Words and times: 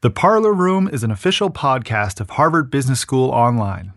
The 0.00 0.10
Parlor 0.10 0.52
Room 0.52 0.88
is 0.92 1.02
an 1.02 1.10
official 1.10 1.50
podcast 1.50 2.20
of 2.20 2.30
Harvard 2.30 2.70
Business 2.70 3.00
School 3.00 3.30
Online. 3.30 3.92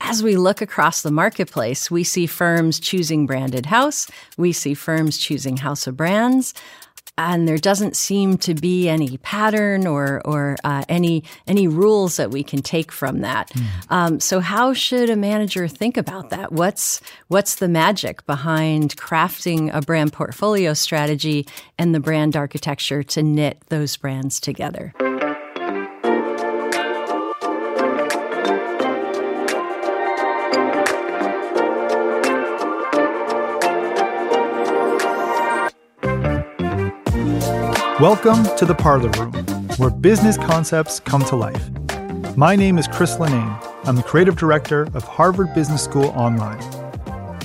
As 0.00 0.20
we 0.20 0.36
look 0.36 0.60
across 0.60 1.02
the 1.02 1.12
marketplace, 1.12 1.88
we 1.92 2.02
see 2.02 2.26
firms 2.26 2.80
choosing 2.80 3.24
branded 3.24 3.66
house, 3.66 4.10
we 4.36 4.50
see 4.50 4.74
firms 4.74 5.16
choosing 5.16 5.58
house 5.58 5.86
of 5.86 5.96
brands, 5.96 6.54
and 7.18 7.48
there 7.48 7.58
doesn't 7.58 7.96
seem 7.96 8.36
to 8.38 8.54
be 8.54 8.88
any 8.88 9.16
pattern 9.18 9.86
or 9.86 10.20
or 10.24 10.56
uh, 10.64 10.84
any 10.88 11.24
any 11.46 11.68
rules 11.68 12.16
that 12.16 12.30
we 12.30 12.42
can 12.42 12.62
take 12.62 12.92
from 12.92 13.20
that. 13.20 13.50
Mm. 13.50 13.66
Um, 13.90 14.20
so, 14.20 14.40
how 14.40 14.72
should 14.72 15.10
a 15.10 15.16
manager 15.16 15.68
think 15.68 15.96
about 15.96 16.30
that? 16.30 16.52
What's 16.52 17.00
what's 17.28 17.56
the 17.56 17.68
magic 17.68 18.24
behind 18.26 18.96
crafting 18.96 19.74
a 19.74 19.80
brand 19.80 20.12
portfolio 20.12 20.74
strategy 20.74 21.46
and 21.78 21.94
the 21.94 22.00
brand 22.00 22.36
architecture 22.36 23.02
to 23.02 23.22
knit 23.22 23.62
those 23.68 23.96
brands 23.96 24.40
together? 24.40 24.92
Welcome 37.98 38.44
to 38.58 38.66
the 38.66 38.74
Parlor 38.74 39.08
Room, 39.12 39.32
where 39.78 39.88
business 39.88 40.36
concepts 40.36 41.00
come 41.00 41.24
to 41.24 41.34
life. 41.34 41.70
My 42.36 42.54
name 42.54 42.76
is 42.76 42.86
Chris 42.86 43.16
Linnane. 43.16 43.58
I'm 43.86 43.96
the 43.96 44.02
creative 44.02 44.36
director 44.36 44.82
of 44.92 45.02
Harvard 45.04 45.54
Business 45.54 45.84
School 45.84 46.08
Online. 46.08 46.62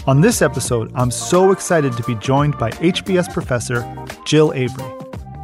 On 0.07 0.19
this 0.19 0.41
episode, 0.41 0.91
I'm 0.93 1.09
so 1.09 1.53
excited 1.53 1.93
to 1.93 2.03
be 2.03 2.15
joined 2.15 2.57
by 2.57 2.69
HBS 2.71 3.31
professor 3.31 3.81
Jill 4.25 4.51
Avery. 4.51 4.83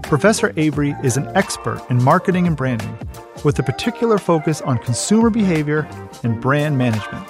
Professor 0.03 0.53
Avery 0.57 0.93
is 1.05 1.15
an 1.15 1.31
expert 1.37 1.81
in 1.89 2.03
marketing 2.03 2.45
and 2.45 2.57
branding, 2.57 2.97
with 3.45 3.57
a 3.59 3.63
particular 3.63 4.17
focus 4.17 4.61
on 4.61 4.77
consumer 4.79 5.29
behavior 5.29 5.87
and 6.23 6.41
brand 6.41 6.77
management. 6.77 7.25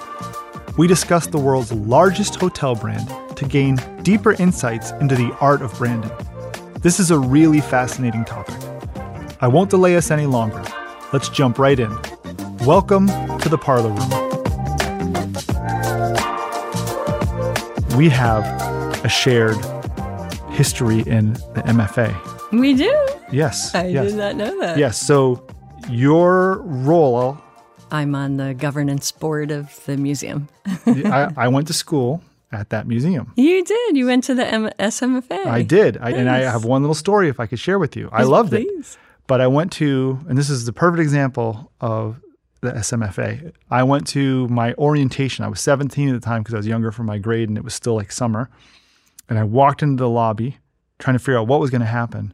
We 0.76 0.88
discuss 0.88 1.28
the 1.28 1.38
world's 1.38 1.70
largest 1.70 2.34
hotel 2.34 2.74
brand 2.74 3.08
to 3.36 3.44
gain 3.44 3.76
deeper 4.02 4.32
insights 4.32 4.90
into 5.00 5.14
the 5.14 5.32
art 5.40 5.62
of 5.62 5.72
branding. 5.78 6.10
This 6.80 7.00
is 7.00 7.10
a 7.10 7.18
really 7.18 7.60
fascinating 7.60 8.24
topic. 8.24 8.54
I 9.40 9.48
won't 9.48 9.68
delay 9.68 9.96
us 9.96 10.12
any 10.12 10.26
longer. 10.26 10.62
Let's 11.12 11.28
jump 11.28 11.58
right 11.58 11.76
in. 11.76 11.90
Welcome 12.64 13.08
to 13.08 13.48
the 13.48 13.58
Parlor 13.58 13.88
Room. 13.88 14.08
We 17.98 18.08
have 18.10 18.44
a 19.04 19.08
shared 19.08 19.56
history 20.52 21.00
in 21.00 21.32
the 21.32 21.64
MFA. 21.66 22.14
We 22.52 22.74
do? 22.74 23.08
Yes. 23.32 23.74
I 23.74 23.86
yes. 23.86 24.12
did 24.12 24.16
not 24.16 24.36
know 24.36 24.60
that. 24.60 24.78
Yes. 24.78 24.98
So 24.98 25.44
your 25.90 26.58
role. 26.58 27.38
I'm 27.90 28.14
on 28.14 28.36
the 28.36 28.54
governance 28.54 29.10
board 29.10 29.50
of 29.50 29.84
the 29.86 29.96
museum. 29.96 30.48
I, 30.86 31.32
I 31.36 31.48
went 31.48 31.66
to 31.66 31.72
school 31.72 32.22
at 32.52 32.70
that 32.70 32.86
museum. 32.86 33.32
You 33.36 33.64
did. 33.64 33.96
You 33.96 34.06
went 34.06 34.24
to 34.24 34.34
the 34.34 34.46
M- 34.46 34.70
SMFA. 34.78 35.46
I 35.46 35.62
did. 35.62 35.98
I, 35.98 36.10
and 36.10 36.28
I 36.30 36.38
have 36.38 36.64
one 36.64 36.82
little 36.82 36.94
story 36.94 37.28
if 37.28 37.40
I 37.40 37.46
could 37.46 37.58
share 37.58 37.78
with 37.78 37.96
you. 37.96 38.08
I 38.12 38.22
loved 38.22 38.50
please. 38.50 38.94
it. 38.94 38.98
But 39.26 39.40
I 39.42 39.46
went 39.46 39.72
to, 39.72 40.18
and 40.28 40.38
this 40.38 40.48
is 40.48 40.64
the 40.64 40.72
perfect 40.72 41.00
example 41.00 41.70
of 41.80 42.20
the 42.62 42.72
SMFA. 42.72 43.52
I 43.70 43.82
went 43.82 44.06
to 44.08 44.48
my 44.48 44.74
orientation. 44.74 45.44
I 45.44 45.48
was 45.48 45.60
17 45.60 46.08
at 46.08 46.12
the 46.12 46.24
time 46.24 46.42
because 46.42 46.54
I 46.54 46.56
was 46.56 46.66
younger 46.66 46.90
for 46.90 47.02
my 47.04 47.18
grade 47.18 47.48
and 47.48 47.58
it 47.58 47.64
was 47.64 47.74
still 47.74 47.94
like 47.94 48.10
summer. 48.10 48.48
And 49.28 49.38
I 49.38 49.44
walked 49.44 49.82
into 49.82 50.02
the 50.02 50.08
lobby 50.08 50.56
trying 50.98 51.14
to 51.14 51.18
figure 51.18 51.38
out 51.38 51.46
what 51.46 51.60
was 51.60 51.70
going 51.70 51.82
to 51.82 51.86
happen. 51.86 52.32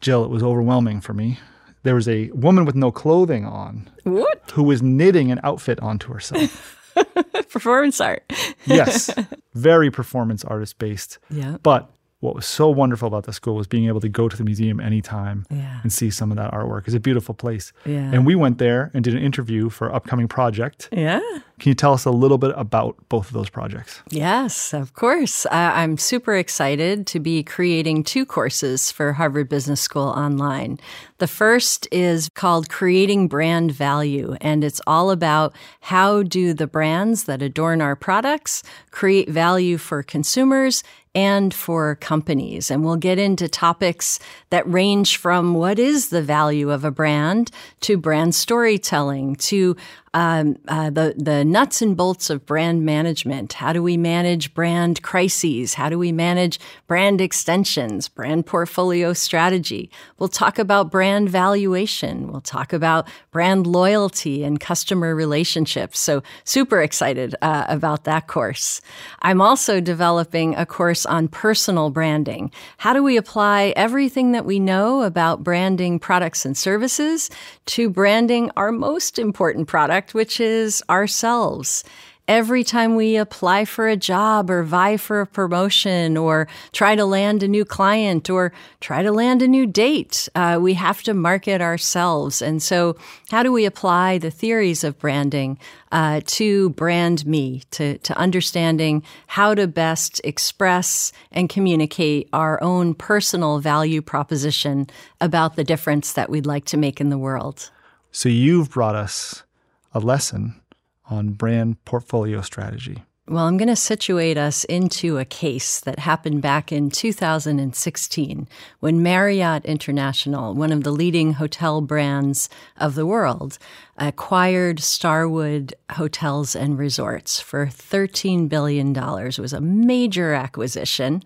Jill, 0.00 0.24
it 0.24 0.30
was 0.30 0.42
overwhelming 0.42 1.00
for 1.00 1.14
me. 1.14 1.38
There 1.82 1.94
was 1.94 2.08
a 2.08 2.30
woman 2.32 2.64
with 2.64 2.74
no 2.74 2.90
clothing 2.90 3.46
on. 3.46 3.88
What? 4.02 4.50
Who 4.54 4.64
was 4.64 4.82
knitting 4.82 5.30
an 5.30 5.40
outfit 5.44 5.78
onto 5.80 6.12
herself. 6.12 6.76
performance 7.50 8.00
art. 8.00 8.22
yes, 8.66 9.10
very 9.54 9.90
performance 9.90 10.44
artist 10.44 10.78
based. 10.78 11.18
Yeah. 11.30 11.56
But 11.62 11.90
what 12.20 12.34
was 12.34 12.46
so 12.46 12.68
wonderful 12.68 13.08
about 13.08 13.24
the 13.24 13.32
school 13.32 13.54
was 13.54 13.66
being 13.66 13.86
able 13.88 14.00
to 14.00 14.08
go 14.08 14.28
to 14.28 14.36
the 14.36 14.44
museum 14.44 14.78
anytime 14.78 15.46
yeah. 15.50 15.80
and 15.82 15.92
see 15.92 16.10
some 16.10 16.30
of 16.30 16.36
that 16.36 16.52
artwork. 16.52 16.86
It's 16.86 16.94
a 16.94 17.00
beautiful 17.00 17.34
place. 17.34 17.72
Yeah. 17.86 18.10
And 18.12 18.26
we 18.26 18.34
went 18.34 18.58
there 18.58 18.90
and 18.92 19.02
did 19.02 19.14
an 19.14 19.22
interview 19.22 19.70
for 19.70 19.92
upcoming 19.92 20.28
project. 20.28 20.90
Yeah. 20.92 21.20
Can 21.60 21.68
you 21.68 21.74
tell 21.74 21.92
us 21.92 22.06
a 22.06 22.10
little 22.10 22.38
bit 22.38 22.52
about 22.56 22.96
both 23.10 23.28
of 23.28 23.32
those 23.34 23.50
projects? 23.50 24.02
Yes, 24.10 24.72
of 24.72 24.94
course. 24.94 25.44
Uh, 25.46 25.50
I'm 25.52 25.98
super 25.98 26.34
excited 26.34 27.06
to 27.08 27.20
be 27.20 27.42
creating 27.42 28.04
two 28.04 28.24
courses 28.24 28.90
for 28.90 29.12
Harvard 29.12 29.50
Business 29.50 29.80
School 29.80 30.08
online. 30.08 30.78
The 31.18 31.26
first 31.26 31.86
is 31.92 32.30
called 32.30 32.70
Creating 32.70 33.28
Brand 33.28 33.72
Value, 33.72 34.36
and 34.40 34.64
it's 34.64 34.80
all 34.86 35.10
about 35.10 35.54
how 35.80 36.22
do 36.22 36.54
the 36.54 36.66
brands 36.66 37.24
that 37.24 37.42
adorn 37.42 37.82
our 37.82 37.94
products 37.94 38.62
create 38.90 39.28
value 39.28 39.76
for 39.76 40.02
consumers 40.02 40.82
and 41.14 41.52
for 41.52 41.96
companies. 41.96 42.70
And 42.70 42.84
we'll 42.84 42.96
get 42.96 43.18
into 43.18 43.48
topics 43.48 44.18
that 44.50 44.70
range 44.70 45.16
from 45.16 45.54
what 45.54 45.78
is 45.78 46.10
the 46.10 46.22
value 46.22 46.70
of 46.70 46.84
a 46.84 46.90
brand 46.90 47.50
to 47.80 47.96
brand 47.96 48.34
storytelling 48.34 49.36
to 49.36 49.76
um, 50.12 50.56
uh, 50.66 50.90
the 50.90 51.14
the 51.16 51.44
nuts 51.44 51.80
and 51.80 51.96
bolts 51.96 52.30
of 52.30 52.44
brand 52.44 52.84
management. 52.84 53.52
How 53.52 53.72
do 53.72 53.80
we 53.80 53.96
manage 53.96 54.54
brand 54.54 55.02
crises? 55.02 55.74
How 55.74 55.88
do 55.88 55.98
we 55.98 56.10
manage 56.10 56.58
brand 56.88 57.20
extensions? 57.20 58.08
Brand 58.08 58.44
portfolio 58.44 59.12
strategy. 59.12 59.88
We'll 60.18 60.28
talk 60.28 60.58
about 60.58 60.90
brand 60.90 61.30
valuation. 61.30 62.32
We'll 62.32 62.40
talk 62.40 62.72
about 62.72 63.08
brand 63.30 63.68
loyalty 63.68 64.42
and 64.42 64.58
customer 64.58 65.14
relationships. 65.14 66.00
So 66.00 66.24
super 66.42 66.82
excited 66.82 67.36
uh, 67.40 67.66
about 67.68 68.02
that 68.04 68.26
course. 68.26 68.80
I'm 69.22 69.40
also 69.40 69.80
developing 69.80 70.56
a 70.56 70.66
course 70.66 71.06
on 71.06 71.28
personal 71.28 71.90
branding. 71.90 72.50
How 72.78 72.92
do 72.92 73.02
we 73.02 73.16
apply 73.16 73.74
everything 73.76 74.32
that 74.32 74.44
we 74.44 74.58
know 74.58 75.02
about 75.02 75.44
branding 75.44 76.00
products 76.00 76.44
and 76.44 76.56
services 76.56 77.30
to 77.66 77.88
branding 77.88 78.50
our 78.56 78.72
most 78.72 79.16
important 79.16 79.68
product? 79.68 79.99
Product, 80.00 80.14
which 80.14 80.40
is 80.40 80.82
ourselves. 80.88 81.84
Every 82.28 82.62
time 82.62 82.94
we 82.94 83.16
apply 83.16 83.64
for 83.64 83.88
a 83.88 83.96
job 83.96 84.50
or 84.50 84.62
vie 84.62 84.96
for 84.96 85.20
a 85.20 85.26
promotion 85.26 86.16
or 86.16 86.46
try 86.70 86.94
to 86.94 87.04
land 87.04 87.42
a 87.42 87.48
new 87.48 87.64
client 87.64 88.30
or 88.30 88.52
try 88.80 89.02
to 89.02 89.10
land 89.10 89.42
a 89.42 89.48
new 89.48 89.66
date, 89.66 90.28
uh, 90.36 90.58
we 90.62 90.74
have 90.74 91.02
to 91.02 91.12
market 91.12 91.60
ourselves. 91.60 92.40
And 92.40 92.62
so, 92.62 92.96
how 93.32 93.42
do 93.42 93.50
we 93.50 93.66
apply 93.66 94.18
the 94.18 94.30
theories 94.30 94.84
of 94.84 94.96
branding 95.00 95.58
uh, 95.90 96.20
to 96.38 96.70
brand 96.70 97.26
me, 97.26 97.62
to, 97.72 97.98
to 97.98 98.16
understanding 98.16 99.02
how 99.26 99.54
to 99.56 99.66
best 99.66 100.20
express 100.22 101.12
and 101.32 101.48
communicate 101.48 102.28
our 102.32 102.62
own 102.62 102.94
personal 102.94 103.58
value 103.58 104.00
proposition 104.02 104.86
about 105.20 105.56
the 105.56 105.64
difference 105.64 106.12
that 106.12 106.30
we'd 106.30 106.46
like 106.46 106.66
to 106.66 106.76
make 106.76 107.00
in 107.00 107.10
the 107.10 107.18
world? 107.18 107.70
So, 108.12 108.28
you've 108.28 108.70
brought 108.70 108.94
us 108.94 109.42
a 109.92 110.00
lesson 110.00 110.60
on 111.08 111.30
brand 111.30 111.84
portfolio 111.84 112.40
strategy. 112.40 113.02
Well, 113.30 113.44
I'm 113.44 113.58
going 113.58 113.68
to 113.68 113.76
situate 113.76 114.36
us 114.36 114.64
into 114.64 115.18
a 115.18 115.24
case 115.24 115.78
that 115.80 116.00
happened 116.00 116.42
back 116.42 116.72
in 116.72 116.90
2016 116.90 118.48
when 118.80 119.02
Marriott 119.04 119.64
International, 119.64 120.52
one 120.52 120.72
of 120.72 120.82
the 120.82 120.90
leading 120.90 121.34
hotel 121.34 121.80
brands 121.80 122.48
of 122.76 122.96
the 122.96 123.06
world, 123.06 123.56
acquired 123.96 124.80
Starwood 124.80 125.74
Hotels 125.92 126.56
and 126.56 126.76
Resorts 126.76 127.38
for 127.38 127.66
$13 127.66 128.48
billion. 128.48 128.96
It 128.96 129.38
was 129.38 129.52
a 129.52 129.60
major 129.60 130.32
acquisition. 130.32 131.22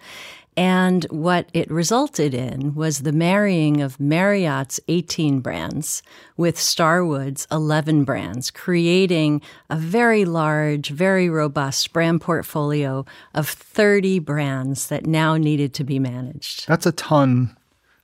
And 0.57 1.05
what 1.11 1.49
it 1.53 1.71
resulted 1.71 2.33
in 2.33 2.75
was 2.75 3.01
the 3.01 3.13
marrying 3.13 3.81
of 3.81 3.99
Marriott's 3.99 4.79
18 4.87 5.41
brands 5.41 6.03
with 6.37 6.59
Starwood's 6.59 7.47
11 7.51 8.05
brands, 8.05 8.53
creating 8.53 9.43
a 9.69 9.77
very 9.77 10.25
large, 10.25 10.91
very 10.91 11.29
robust 11.29 11.93
brand 11.93 12.21
portfolio 12.21 13.05
of 13.35 13.49
30 13.49 14.21
brands 14.21 14.87
that 14.89 15.07
now 15.07 15.37
needed 15.37 15.75
to 15.75 15.85
be 15.85 15.99
managed. 15.99 16.69
That's 16.69 16.87
a 16.87 16.93
ton. 16.93 17.57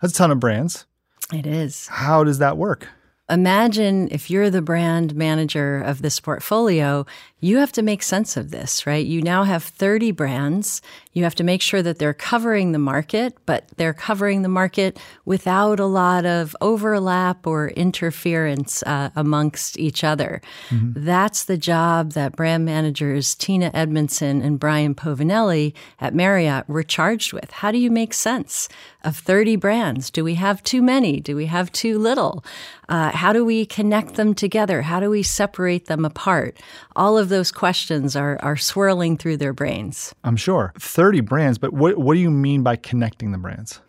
That's 0.03 0.15
a 0.15 0.17
ton 0.17 0.33
of 0.33 0.41
brands. 0.41 0.87
It 1.33 1.47
is. 1.47 1.87
How 1.87 2.25
does 2.25 2.39
that 2.39 2.57
work? 2.57 2.89
imagine 3.31 4.09
if 4.11 4.31
you're 4.31 4.51
the 4.51 4.63
brand 4.63 5.15
manager 5.15 5.81
of 5.81 6.03
this 6.03 6.21
portfolio, 6.21 7.07
you 7.41 7.57
have 7.57 7.73
to 7.73 7.83
make 7.83 8.03
sense 8.03 8.37
of 8.37 8.51
this, 8.51 8.87
right? 8.87 9.05
You 9.05 9.23
now 9.23 9.45
have 9.45 9.65
30 9.65 10.11
brands. 10.13 10.83
You 11.13 11.25
have 11.25 11.35
to 11.37 11.45
make 11.45 11.63
sure 11.63 11.83
that 11.83 11.99
they're 11.99 12.15
covering 12.15 12.73
the 12.73 12.79
market, 12.79 13.37
but 13.47 13.67
they're 13.77 13.95
covering 13.95 14.43
the 14.43 14.49
market 14.49 14.99
without 15.25 15.81
a 15.81 15.87
lot 15.87 16.27
of 16.27 16.55
overlap 16.61 17.47
or 17.47 17.71
interference 17.71 18.83
uh, 18.85 19.11
amongst 19.17 19.79
each 19.79 20.05
other. 20.05 20.43
Mm-hmm. 20.69 21.05
That's 21.05 21.45
the 21.45 21.57
job 21.57 22.13
that 22.13 22.37
brand 22.37 22.65
managers 22.65 23.35
Tina 23.35 23.71
Edmundson 23.71 24.45
and 24.45 24.61
Brian 24.61 24.95
Povinelli 24.95 25.73
at 25.99 26.15
Marriott 26.15 26.69
were 26.69 26.83
charged 26.83 27.33
with. 27.33 27.51
How 27.51 27.73
do 27.73 27.79
you 27.79 27.91
make 27.91 28.13
sense 28.13 28.69
of 29.03 29.17
30 29.17 29.57
brands? 29.57 30.11
Do 30.11 30.23
we 30.23 30.35
have 30.35 30.63
too 30.63 30.83
many? 30.83 31.21
Do 31.21 31.35
we 31.35 31.47
have 31.47 31.73
too 31.73 31.99
little? 31.99 32.45
Uh, 32.89 33.11
how 33.13 33.33
do 33.33 33.45
we 33.45 33.65
connect 33.65 34.15
them 34.15 34.35
together? 34.35 34.83
How 34.83 35.01
do 35.01 35.09
we 35.09 35.23
separate 35.23 35.87
them 35.87 36.05
apart? 36.05 36.59
All 36.97 37.17
of 37.17 37.30
those 37.31 37.51
questions 37.51 38.15
are, 38.15 38.39
are 38.43 38.57
swirling 38.57 39.17
through 39.17 39.39
their 39.39 39.55
brains. 39.55 40.15
I'm 40.23 40.37
sure. 40.37 40.73
30 40.79 41.21
brands, 41.23 41.59
but 41.59 41.73
what, 41.73 41.97
what 41.97 42.15
do 42.15 42.21
you 42.21 42.31
mean 42.31 42.63
by 42.63 42.77
connecting 42.77 43.33
the 43.33 43.39
brands? 43.39 43.81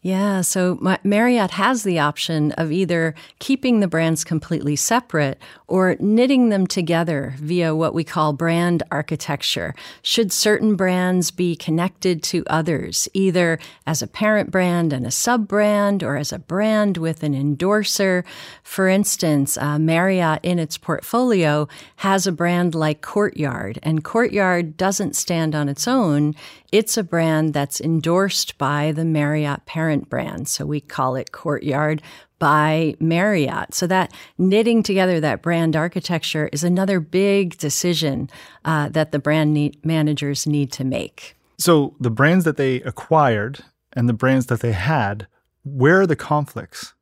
Yeah, 0.00 0.42
so 0.42 0.78
Marriott 1.02 1.50
has 1.50 1.82
the 1.82 1.98
option 1.98 2.52
of 2.52 2.70
either 2.70 3.16
keeping 3.40 3.80
the 3.80 3.88
brands 3.88 4.22
completely 4.22 4.76
separate 4.76 5.40
or 5.66 5.96
knitting 5.98 6.50
them 6.50 6.68
together 6.68 7.34
via 7.38 7.74
what 7.74 7.94
we 7.94 8.04
call 8.04 8.32
brand 8.32 8.84
architecture. 8.92 9.74
Should 10.00 10.32
certain 10.32 10.76
brands 10.76 11.32
be 11.32 11.56
connected 11.56 12.22
to 12.24 12.44
others, 12.46 13.08
either 13.12 13.58
as 13.88 14.00
a 14.00 14.06
parent 14.06 14.52
brand 14.52 14.92
and 14.92 15.04
a 15.04 15.10
sub 15.10 15.48
brand 15.48 16.04
or 16.04 16.16
as 16.16 16.32
a 16.32 16.38
brand 16.38 16.96
with 16.96 17.24
an 17.24 17.34
endorser? 17.34 18.24
For 18.62 18.86
instance, 18.86 19.58
uh, 19.58 19.80
Marriott 19.80 20.38
in 20.44 20.60
its 20.60 20.78
portfolio 20.78 21.66
has 21.96 22.24
a 22.24 22.32
brand 22.32 22.76
like 22.76 23.02
Courtyard, 23.02 23.80
and 23.82 24.04
Courtyard 24.04 24.76
doesn't 24.76 25.16
stand 25.16 25.56
on 25.56 25.68
its 25.68 25.88
own. 25.88 26.36
It's 26.70 26.98
a 26.98 27.02
brand 27.02 27.54
that's 27.54 27.80
endorsed 27.80 28.58
by 28.58 28.92
the 28.92 29.04
Marriott 29.04 29.64
parent 29.64 30.10
brand. 30.10 30.48
So 30.48 30.66
we 30.66 30.80
call 30.80 31.16
it 31.16 31.32
Courtyard 31.32 32.02
by 32.38 32.94
Marriott. 33.00 33.74
So 33.74 33.86
that 33.86 34.12
knitting 34.36 34.82
together 34.82 35.18
that 35.20 35.42
brand 35.42 35.74
architecture 35.76 36.48
is 36.52 36.62
another 36.62 37.00
big 37.00 37.56
decision 37.56 38.28
uh, 38.64 38.90
that 38.90 39.12
the 39.12 39.18
brand 39.18 39.54
need, 39.54 39.84
managers 39.84 40.46
need 40.46 40.70
to 40.72 40.84
make. 40.84 41.36
So 41.58 41.96
the 41.98 42.10
brands 42.10 42.44
that 42.44 42.56
they 42.56 42.76
acquired 42.82 43.60
and 43.94 44.08
the 44.08 44.12
brands 44.12 44.46
that 44.46 44.60
they 44.60 44.72
had, 44.72 45.26
where 45.64 46.00
are 46.00 46.06
the 46.06 46.16
conflicts? 46.16 46.94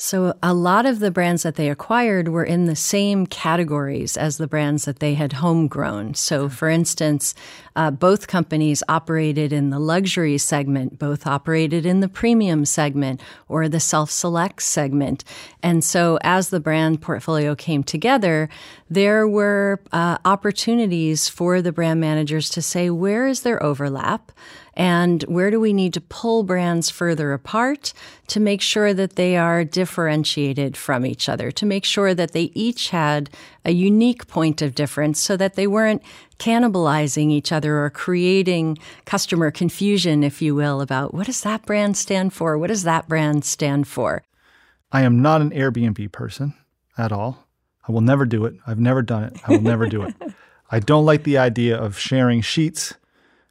So, 0.00 0.32
a 0.44 0.54
lot 0.54 0.86
of 0.86 1.00
the 1.00 1.10
brands 1.10 1.42
that 1.42 1.56
they 1.56 1.68
acquired 1.68 2.28
were 2.28 2.44
in 2.44 2.66
the 2.66 2.76
same 2.76 3.26
categories 3.26 4.16
as 4.16 4.38
the 4.38 4.46
brands 4.46 4.84
that 4.84 5.00
they 5.00 5.14
had 5.14 5.32
homegrown. 5.32 6.14
So, 6.14 6.48
for 6.48 6.68
instance, 6.68 7.34
uh, 7.74 7.90
both 7.90 8.28
companies 8.28 8.80
operated 8.88 9.52
in 9.52 9.70
the 9.70 9.80
luxury 9.80 10.38
segment, 10.38 11.00
both 11.00 11.26
operated 11.26 11.84
in 11.84 11.98
the 11.98 12.08
premium 12.08 12.64
segment 12.64 13.20
or 13.48 13.68
the 13.68 13.80
self 13.80 14.08
select 14.08 14.62
segment. 14.62 15.24
And 15.64 15.82
so, 15.82 16.16
as 16.22 16.50
the 16.50 16.60
brand 16.60 17.00
portfolio 17.02 17.56
came 17.56 17.82
together, 17.82 18.48
there 18.88 19.26
were 19.26 19.80
uh, 19.90 20.18
opportunities 20.24 21.28
for 21.28 21.60
the 21.60 21.72
brand 21.72 22.00
managers 22.00 22.50
to 22.50 22.62
say, 22.62 22.88
where 22.88 23.26
is 23.26 23.42
there 23.42 23.60
overlap? 23.60 24.30
And 24.78 25.24
where 25.24 25.50
do 25.50 25.58
we 25.58 25.72
need 25.72 25.92
to 25.94 26.00
pull 26.00 26.44
brands 26.44 26.88
further 26.88 27.32
apart 27.32 27.92
to 28.28 28.38
make 28.38 28.62
sure 28.62 28.94
that 28.94 29.16
they 29.16 29.36
are 29.36 29.64
differentiated 29.64 30.76
from 30.76 31.04
each 31.04 31.28
other, 31.28 31.50
to 31.50 31.66
make 31.66 31.84
sure 31.84 32.14
that 32.14 32.30
they 32.30 32.52
each 32.54 32.90
had 32.90 33.28
a 33.64 33.72
unique 33.72 34.28
point 34.28 34.62
of 34.62 34.76
difference 34.76 35.18
so 35.20 35.36
that 35.36 35.56
they 35.56 35.66
weren't 35.66 36.00
cannibalizing 36.38 37.32
each 37.32 37.50
other 37.50 37.76
or 37.82 37.90
creating 37.90 38.78
customer 39.04 39.50
confusion, 39.50 40.22
if 40.22 40.40
you 40.40 40.54
will, 40.54 40.80
about 40.80 41.12
what 41.12 41.26
does 41.26 41.40
that 41.40 41.66
brand 41.66 41.96
stand 41.96 42.32
for? 42.32 42.56
What 42.56 42.68
does 42.68 42.84
that 42.84 43.08
brand 43.08 43.44
stand 43.44 43.88
for? 43.88 44.22
I 44.92 45.02
am 45.02 45.20
not 45.20 45.40
an 45.40 45.50
Airbnb 45.50 46.12
person 46.12 46.54
at 46.96 47.10
all. 47.10 47.48
I 47.88 47.90
will 47.90 48.00
never 48.00 48.24
do 48.24 48.44
it. 48.44 48.54
I've 48.64 48.78
never 48.78 49.02
done 49.02 49.24
it. 49.24 49.36
I 49.44 49.50
will 49.50 49.60
never 49.60 49.88
do 49.88 50.02
it. 50.02 50.14
I 50.70 50.78
don't 50.78 51.04
like 51.04 51.24
the 51.24 51.38
idea 51.38 51.76
of 51.76 51.98
sharing 51.98 52.42
sheets 52.42 52.94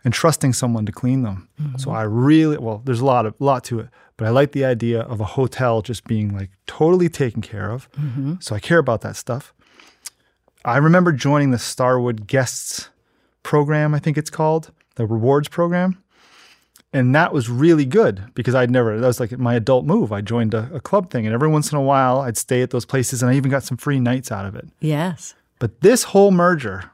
and 0.03 0.13
trusting 0.13 0.53
someone 0.53 0.85
to 0.85 0.91
clean 0.91 1.23
them. 1.23 1.49
Mm-hmm. 1.61 1.77
So 1.77 1.91
I 1.91 2.03
really 2.03 2.57
well, 2.57 2.81
there's 2.85 3.01
a 3.01 3.05
lot 3.05 3.25
of 3.25 3.39
lot 3.39 3.63
to 3.65 3.79
it, 3.79 3.89
but 4.15 4.27
I 4.27 4.29
like 4.29 4.51
the 4.51 4.65
idea 4.65 5.01
of 5.01 5.19
a 5.19 5.25
hotel 5.25 5.81
just 5.81 6.05
being 6.05 6.35
like 6.35 6.51
totally 6.65 7.09
taken 7.09 7.41
care 7.41 7.71
of. 7.71 7.91
Mm-hmm. 7.93 8.35
So 8.39 8.55
I 8.55 8.59
care 8.59 8.79
about 8.79 9.01
that 9.01 9.15
stuff. 9.15 9.53
I 10.65 10.77
remember 10.77 11.11
joining 11.11 11.51
the 11.51 11.59
Starwood 11.59 12.27
Guests 12.27 12.89
program, 13.43 13.93
I 13.93 13.99
think 13.99 14.17
it's 14.17 14.29
called, 14.29 14.71
the 14.95 15.05
rewards 15.05 15.47
program. 15.47 16.03
And 16.93 17.13
that 17.15 17.31
was 17.31 17.49
really 17.49 17.85
good 17.85 18.31
because 18.33 18.55
I'd 18.55 18.71
never, 18.71 18.99
that 18.99 19.07
was 19.07 19.19
like 19.19 19.37
my 19.37 19.55
adult 19.55 19.85
move. 19.85 20.11
I 20.11 20.21
joined 20.21 20.53
a, 20.53 20.69
a 20.73 20.79
club 20.79 21.09
thing, 21.09 21.25
and 21.25 21.33
every 21.33 21.47
once 21.47 21.71
in 21.71 21.77
a 21.77 21.81
while 21.81 22.21
I'd 22.21 22.37
stay 22.37 22.61
at 22.61 22.71
those 22.71 22.85
places 22.85 23.21
and 23.21 23.31
I 23.31 23.35
even 23.35 23.51
got 23.51 23.63
some 23.63 23.77
free 23.77 23.99
nights 23.99 24.31
out 24.31 24.45
of 24.45 24.55
it. 24.55 24.67
Yes. 24.79 25.35
But 25.59 25.81
this 25.81 26.03
whole 26.03 26.31
merger 26.31 26.91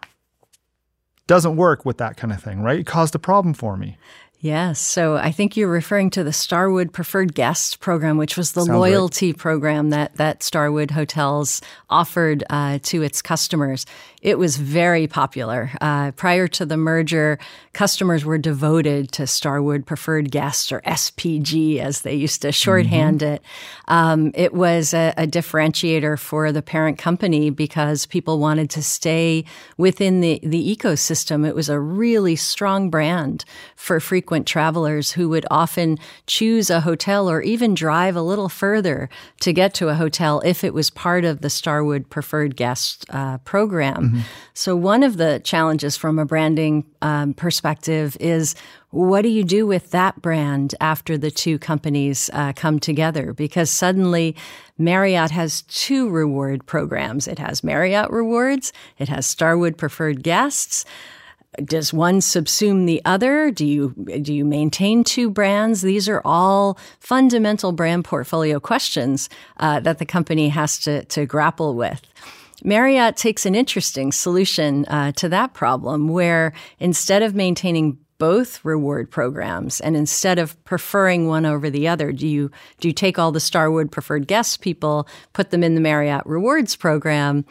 doesn't 1.28 1.56
work 1.56 1.86
with 1.86 1.98
that 1.98 2.18
kind 2.18 2.34
of 2.34 2.42
thing, 2.42 2.62
right? 2.62 2.80
It 2.80 2.86
caused 2.86 3.16
a 3.16 3.20
problem 3.20 3.54
for 3.54 3.78
me. 3.78 3.98
Yes. 4.44 4.78
So 4.82 5.16
I 5.16 5.32
think 5.32 5.56
you're 5.56 5.70
referring 5.70 6.10
to 6.12 6.24
the 6.24 6.34
Starwood 6.34 6.92
Preferred 6.92 7.34
Guest 7.34 7.80
program, 7.80 8.18
which 8.18 8.36
was 8.36 8.52
the 8.52 8.66
Sounds 8.66 8.78
loyalty 8.78 9.32
right. 9.32 9.38
program 9.38 9.92
that, 9.92 10.18
that 10.18 10.44
Starwood 10.44 10.92
Hotels 10.92 11.62
offered 11.90 12.44
uh, 12.50 12.80
to 12.84 13.02
its 13.04 13.22
customers. 13.22 13.86
It 14.24 14.40
was 14.40 14.56
very 14.56 15.06
popular. 15.06 15.70
Uh, 15.82 16.12
prior 16.12 16.48
to 16.48 16.66
the 16.66 16.78
merger, 16.78 17.38
customers 17.74 18.24
were 18.24 18.38
devoted 18.38 19.12
to 19.12 19.28
Starwood 19.28 19.86
Preferred 19.86 20.32
Guests 20.32 20.72
or 20.72 20.80
SPG, 20.82 21.80
as 21.80 22.02
they 22.02 22.16
used 22.16 22.42
to 22.44 22.54
shorthand 22.54 23.20
mm-hmm. 23.20 23.34
it. 23.34 23.42
Um, 23.90 24.32
it 24.34 24.54
was 24.54 24.94
a, 24.94 25.14
a, 25.18 25.28
differentiator 25.28 26.18
for 26.18 26.54
the 26.54 26.62
parent 26.62 26.98
company 26.98 27.50
because 27.50 28.06
people 28.06 28.40
wanted 28.40 28.70
to 28.72 28.82
stay 28.82 29.44
within 29.78 30.22
the, 30.22 30.40
the 30.42 30.76
ecosystem. 30.76 31.46
It 31.46 31.56
was 31.56 31.68
a 31.68 31.80
really 31.80 32.38
strong 32.38 32.90
brand 32.90 33.44
for 33.76 34.00
frequent 34.00 34.48
travelers 34.48 35.12
who 35.12 35.28
would 35.30 35.46
often 35.52 35.98
choose 36.28 36.70
a 36.70 36.82
hotel 36.82 37.30
or 37.30 37.42
even 37.42 37.74
drive 37.74 38.16
a 38.16 38.22
little 38.22 38.50
further 38.50 39.10
to 39.42 39.52
get 39.52 39.74
to 39.74 39.90
a 39.90 39.96
hotel 39.96 40.42
if 40.46 40.64
it 40.64 40.74
was 40.74 40.90
part 40.90 41.26
of 41.26 41.42
the 41.42 41.50
Starwood 41.50 42.10
Preferred 42.10 42.56
Guest 42.56 43.06
uh, 43.10 43.40
program. 43.40 44.12
Mm-hmm. 44.12 44.13
So, 44.54 44.76
one 44.76 45.04
of 45.04 45.18
the 45.18 45.42
challenges 45.44 45.98
from 45.98 46.20
a 46.20 46.26
branding 46.26 46.86
um, 47.02 47.34
perspective 47.34 48.16
is 48.20 48.56
what 48.90 49.24
do 49.24 49.30
you 49.30 49.44
do 49.44 49.66
with 49.66 49.90
that 49.92 50.22
brand 50.22 50.76
after 50.80 51.18
the 51.18 51.32
two 51.32 51.58
companies 51.58 52.30
uh, 52.34 52.54
come 52.54 52.80
together? 52.80 53.34
Because 53.34 53.72
suddenly 53.72 54.36
Marriott 54.78 55.32
has 55.32 55.64
two 55.64 56.10
reward 56.10 56.66
programs. 56.66 57.28
It 57.28 57.40
has 57.40 57.64
Marriott 57.64 58.12
Rewards, 58.12 58.72
it 59.00 59.10
has 59.10 59.26
Starwood 59.26 59.78
Preferred 59.78 60.22
Guests. 60.22 60.86
Does 61.64 61.94
one 61.94 62.20
subsume 62.20 62.88
the 62.88 63.02
other? 63.06 63.52
Do 63.52 63.66
you 63.66 63.90
do 64.22 64.34
you 64.34 64.44
maintain 64.44 65.04
two 65.04 65.30
brands? 65.30 65.82
These 65.82 66.10
are 66.10 66.22
all 66.26 66.80
fundamental 67.00 67.72
brand 67.72 68.06
portfolio 68.06 68.60
questions 68.60 69.30
uh, 69.58 69.80
that 69.82 70.00
the 70.00 70.06
company 70.06 70.50
has 70.50 70.80
to 70.80 71.06
to 71.06 71.26
grapple 71.26 71.76
with. 71.76 72.02
Marriott 72.64 73.18
takes 73.18 73.46
an 73.46 73.56
interesting 73.56 74.12
solution 74.12 74.86
uh, 74.86 75.12
to 75.14 75.30
that 75.30 75.54
problem 75.54 76.08
where 76.08 76.54
instead 76.80 77.22
of 77.22 77.36
maintaining 77.36 77.98
both 78.20 78.64
reward 78.64 79.12
programs 79.12 79.82
and 79.82 79.98
instead 79.98 80.40
of 80.40 80.62
preferring 80.64 81.28
one 81.28 81.46
over 81.46 81.70
the 81.70 81.88
other 81.88 82.14
do 82.14 82.26
you 82.26 82.50
do 82.80 82.88
you 82.88 82.94
take 82.94 83.20
all 83.20 83.34
the 83.34 83.40
starwood 83.40 83.92
preferred 83.92 84.28
guests 84.28 84.56
people 84.56 85.08
put 85.34 85.50
them 85.50 85.64
in 85.64 85.76
the 85.76 85.82
marriott 85.82 86.26
rewards 86.26 86.76
program 86.76 87.44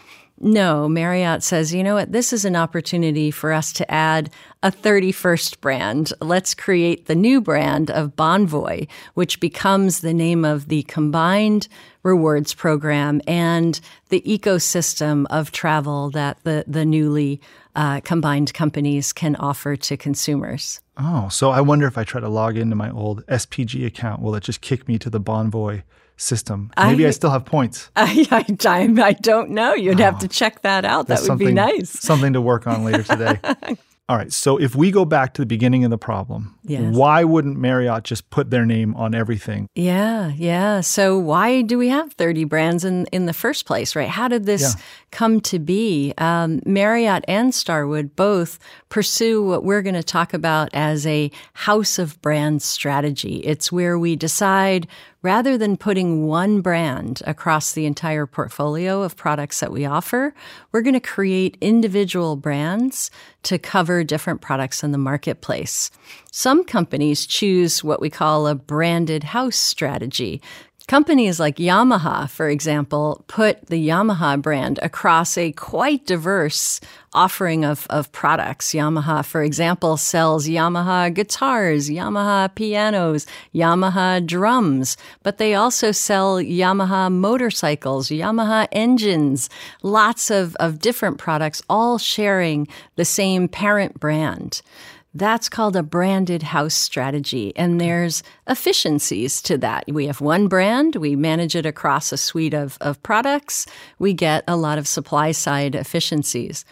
no, 0.42 0.88
Marriott 0.88 1.44
says, 1.44 1.72
you 1.72 1.84
know 1.84 1.94
what, 1.94 2.10
this 2.10 2.32
is 2.32 2.44
an 2.44 2.56
opportunity 2.56 3.30
for 3.30 3.52
us 3.52 3.72
to 3.74 3.88
add 3.90 4.28
a 4.64 4.72
31st 4.72 5.60
brand. 5.60 6.12
Let's 6.20 6.52
create 6.52 7.06
the 7.06 7.14
new 7.14 7.40
brand 7.40 7.92
of 7.92 8.16
Bonvoy, 8.16 8.88
which 9.14 9.38
becomes 9.38 10.00
the 10.00 10.12
name 10.12 10.44
of 10.44 10.66
the 10.66 10.82
combined 10.82 11.68
rewards 12.02 12.54
program 12.54 13.20
and 13.28 13.80
the 14.08 14.20
ecosystem 14.22 15.26
of 15.30 15.52
travel 15.52 16.10
that 16.10 16.42
the, 16.42 16.64
the 16.66 16.84
newly 16.84 17.40
uh, 17.76 18.00
combined 18.00 18.52
companies 18.52 19.12
can 19.12 19.36
offer 19.36 19.76
to 19.76 19.96
consumers. 19.96 20.80
Oh, 20.98 21.28
so 21.28 21.50
I 21.50 21.60
wonder 21.60 21.86
if 21.86 21.96
I 21.96 22.02
try 22.02 22.20
to 22.20 22.28
log 22.28 22.56
into 22.56 22.74
my 22.74 22.90
old 22.90 23.24
SPG 23.26 23.86
account, 23.86 24.20
will 24.20 24.34
it 24.34 24.42
just 24.42 24.60
kick 24.60 24.88
me 24.88 24.98
to 24.98 25.08
the 25.08 25.20
Bonvoy 25.20 25.84
system. 26.22 26.70
Maybe 26.76 27.04
I, 27.04 27.08
I 27.08 27.10
still 27.10 27.30
have 27.30 27.44
points. 27.44 27.90
I, 27.96 28.26
I, 28.30 28.88
I 29.02 29.12
don't 29.14 29.50
know. 29.50 29.74
You'd 29.74 30.00
oh, 30.00 30.04
have 30.04 30.20
to 30.20 30.28
check 30.28 30.62
that 30.62 30.84
out. 30.84 31.08
That 31.08 31.22
would 31.28 31.38
be 31.38 31.52
nice. 31.52 31.90
Something 31.90 32.32
to 32.34 32.40
work 32.40 32.66
on 32.66 32.84
later 32.84 33.02
today. 33.02 33.40
All 34.08 34.18
right. 34.18 34.32
So 34.32 34.58
if 34.58 34.74
we 34.74 34.90
go 34.90 35.04
back 35.04 35.32
to 35.34 35.42
the 35.42 35.46
beginning 35.46 35.84
of 35.84 35.90
the 35.90 35.96
problem, 35.96 36.58
yes. 36.64 36.94
why 36.94 37.24
wouldn't 37.24 37.56
Marriott 37.56 38.02
just 38.04 38.28
put 38.30 38.50
their 38.50 38.66
name 38.66 38.94
on 38.96 39.14
everything? 39.14 39.68
Yeah, 39.74 40.32
yeah. 40.34 40.80
So 40.80 41.18
why 41.18 41.62
do 41.62 41.78
we 41.78 41.88
have 41.88 42.12
30 42.14 42.44
brands 42.44 42.84
in, 42.84 43.06
in 43.06 43.26
the 43.26 43.32
first 43.32 43.64
place, 43.64 43.96
right? 43.96 44.08
How 44.08 44.28
did 44.28 44.44
this 44.44 44.74
yeah. 44.76 44.82
come 45.12 45.40
to 45.42 45.58
be? 45.58 46.12
Um, 46.18 46.60
Marriott 46.66 47.24
and 47.28 47.54
Starwood 47.54 48.14
both 48.14 48.58
pursue 48.88 49.42
what 49.42 49.64
we're 49.64 49.82
going 49.82 49.94
to 49.94 50.02
talk 50.02 50.34
about 50.34 50.68
as 50.74 51.06
a 51.06 51.30
house 51.54 51.98
of 51.98 52.20
brands 52.20 52.64
strategy. 52.64 53.36
It's 53.36 53.72
where 53.72 53.98
we 53.98 54.16
decide 54.16 54.88
rather 55.22 55.56
than 55.56 55.76
putting 55.76 56.26
one 56.26 56.60
brand 56.60 57.22
across 57.26 57.72
the 57.72 57.86
entire 57.86 58.26
portfolio 58.26 59.02
of 59.02 59.16
products 59.16 59.60
that 59.60 59.72
we 59.72 59.84
offer, 59.84 60.34
we're 60.72 60.82
going 60.82 60.92
to 60.94 61.00
create 61.00 61.56
individual 61.60 62.36
brands 62.36 63.10
to 63.44 63.58
cover 63.58 64.04
different 64.04 64.40
products 64.40 64.82
in 64.82 64.92
the 64.92 64.98
marketplace. 64.98 65.90
Some 66.30 66.64
companies 66.64 67.24
choose 67.24 67.84
what 67.84 68.00
we 68.00 68.10
call 68.10 68.46
a 68.46 68.54
branded 68.54 69.24
house 69.24 69.56
strategy. 69.56 70.42
Companies 70.92 71.40
like 71.40 71.56
Yamaha, 71.56 72.28
for 72.28 72.50
example, 72.50 73.24
put 73.26 73.68
the 73.68 73.88
Yamaha 73.88 74.42
brand 74.42 74.78
across 74.82 75.38
a 75.38 75.50
quite 75.52 76.04
diverse 76.04 76.80
offering 77.14 77.64
of, 77.64 77.86
of 77.88 78.12
products. 78.12 78.74
Yamaha, 78.74 79.24
for 79.24 79.42
example, 79.42 79.96
sells 79.96 80.46
Yamaha 80.46 81.12
guitars, 81.14 81.88
Yamaha 81.88 82.54
pianos, 82.54 83.24
Yamaha 83.54 84.26
drums, 84.26 84.98
but 85.22 85.38
they 85.38 85.54
also 85.54 85.92
sell 85.92 86.36
Yamaha 86.36 87.10
motorcycles, 87.10 88.10
Yamaha 88.10 88.68
engines, 88.70 89.48
lots 89.82 90.30
of, 90.30 90.54
of 90.56 90.78
different 90.78 91.16
products, 91.16 91.62
all 91.70 91.96
sharing 91.96 92.68
the 92.96 93.06
same 93.06 93.48
parent 93.48 93.98
brand. 93.98 94.60
That's 95.14 95.48
called 95.48 95.76
a 95.76 95.82
branded 95.82 96.42
house 96.42 96.74
strategy. 96.74 97.52
And 97.54 97.80
there's 97.80 98.22
efficiencies 98.46 99.42
to 99.42 99.58
that. 99.58 99.84
We 99.88 100.06
have 100.06 100.22
one 100.22 100.48
brand, 100.48 100.96
we 100.96 101.16
manage 101.16 101.54
it 101.54 101.66
across 101.66 102.12
a 102.12 102.16
suite 102.16 102.54
of, 102.54 102.78
of 102.80 103.02
products, 103.02 103.66
we 103.98 104.14
get 104.14 104.42
a 104.48 104.56
lot 104.56 104.78
of 104.78 104.88
supply 104.88 105.32
side 105.32 105.74
efficiencies. 105.74 106.64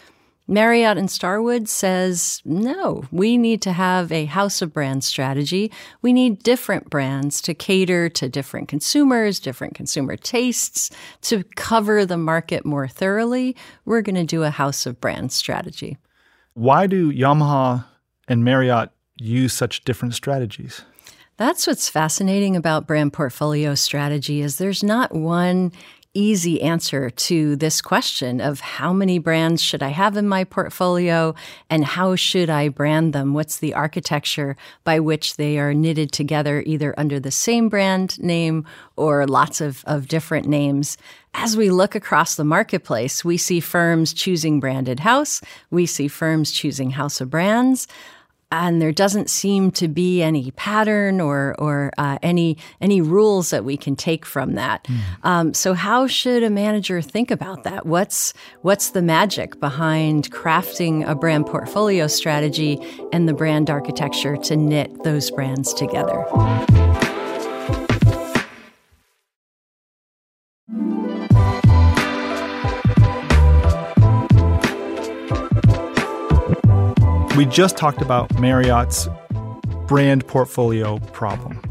Marriott 0.47 0.97
and 0.97 1.09
Starwood 1.09 1.69
says, 1.69 2.41
no, 2.43 3.05
we 3.11 3.37
need 3.37 3.61
to 3.61 3.71
have 3.71 4.11
a 4.11 4.25
house 4.25 4.61
of 4.61 4.73
brands 4.73 5.05
strategy. 5.05 5.71
We 6.01 6.11
need 6.11 6.43
different 6.43 6.89
brands 6.89 7.41
to 7.43 7.53
cater 7.53 8.09
to 8.09 8.27
different 8.27 8.67
consumers, 8.67 9.39
different 9.39 9.75
consumer 9.75 10.17
tastes, 10.17 10.89
to 11.21 11.43
cover 11.55 12.05
the 12.05 12.17
market 12.17 12.65
more 12.65 12.87
thoroughly. 12.87 13.55
We're 13.85 14.01
going 14.01 14.15
to 14.15 14.25
do 14.25 14.43
a 14.43 14.49
house 14.49 14.85
of 14.85 14.99
brands 14.99 15.35
strategy. 15.35 15.97
Why 16.53 16.85
do 16.85 17.13
Yamaha 17.13 17.85
and 18.31 18.45
Marriott 18.45 18.91
use 19.17 19.51
such 19.51 19.83
different 19.83 20.13
strategies? 20.13 20.83
That's 21.35 21.67
what's 21.67 21.89
fascinating 21.89 22.55
about 22.55 22.87
brand 22.87 23.11
portfolio 23.11 23.75
strategy 23.75 24.41
is 24.41 24.57
there's 24.57 24.83
not 24.83 25.13
one 25.13 25.73
easy 26.13 26.61
answer 26.61 27.09
to 27.09 27.55
this 27.55 27.81
question 27.81 28.41
of 28.41 28.59
how 28.59 28.91
many 28.91 29.17
brands 29.17 29.61
should 29.61 29.81
I 29.81 29.89
have 29.89 30.17
in 30.17 30.27
my 30.27 30.43
portfolio 30.43 31.33
and 31.69 31.85
how 31.85 32.15
should 32.15 32.49
I 32.49 32.67
brand 32.67 33.13
them? 33.13 33.33
What's 33.33 33.59
the 33.59 33.73
architecture 33.73 34.57
by 34.83 34.99
which 34.99 35.37
they 35.37 35.57
are 35.57 35.73
knitted 35.73 36.11
together 36.11 36.63
either 36.65 36.93
under 36.97 37.19
the 37.19 37.31
same 37.31 37.69
brand 37.69 38.19
name 38.19 38.65
or 38.97 39.25
lots 39.25 39.61
of, 39.61 39.83
of 39.85 40.07
different 40.07 40.47
names? 40.47 40.97
As 41.33 41.55
we 41.55 41.69
look 41.69 41.95
across 41.95 42.35
the 42.35 42.43
marketplace, 42.43 43.23
we 43.23 43.37
see 43.37 43.61
firms 43.61 44.13
choosing 44.13 44.59
branded 44.59 44.99
house. 44.99 45.41
We 45.69 45.85
see 45.85 46.09
firms 46.09 46.51
choosing 46.51 46.91
house 46.91 47.21
of 47.21 47.29
brands 47.29 47.87
and 48.51 48.81
there 48.81 48.91
doesn't 48.91 49.29
seem 49.29 49.71
to 49.71 49.87
be 49.87 50.21
any 50.21 50.51
pattern 50.51 51.21
or 51.21 51.55
or 51.57 51.91
uh, 51.97 52.17
any 52.21 52.57
any 52.79 53.01
rules 53.01 53.49
that 53.49 53.63
we 53.63 53.77
can 53.77 53.95
take 53.95 54.25
from 54.25 54.55
that. 54.55 54.83
Mm. 54.83 54.99
Um, 55.23 55.53
so 55.53 55.73
how 55.73 56.07
should 56.07 56.43
a 56.43 56.49
manager 56.49 57.01
think 57.01 57.31
about 57.31 57.63
that? 57.63 57.85
What's 57.85 58.33
what's 58.61 58.89
the 58.91 59.01
magic 59.01 59.59
behind 59.59 60.31
crafting 60.31 61.07
a 61.07 61.15
brand 61.15 61.47
portfolio 61.47 62.07
strategy 62.07 62.79
and 63.13 63.27
the 63.27 63.33
brand 63.33 63.69
architecture 63.69 64.37
to 64.37 64.55
knit 64.55 65.03
those 65.03 65.31
brands 65.31 65.73
together? 65.73 66.25
We 77.37 77.45
just 77.45 77.77
talked 77.77 78.01
about 78.01 78.39
Marriott's 78.39 79.07
brand 79.87 80.27
portfolio 80.27 80.99
problem. 81.13 81.61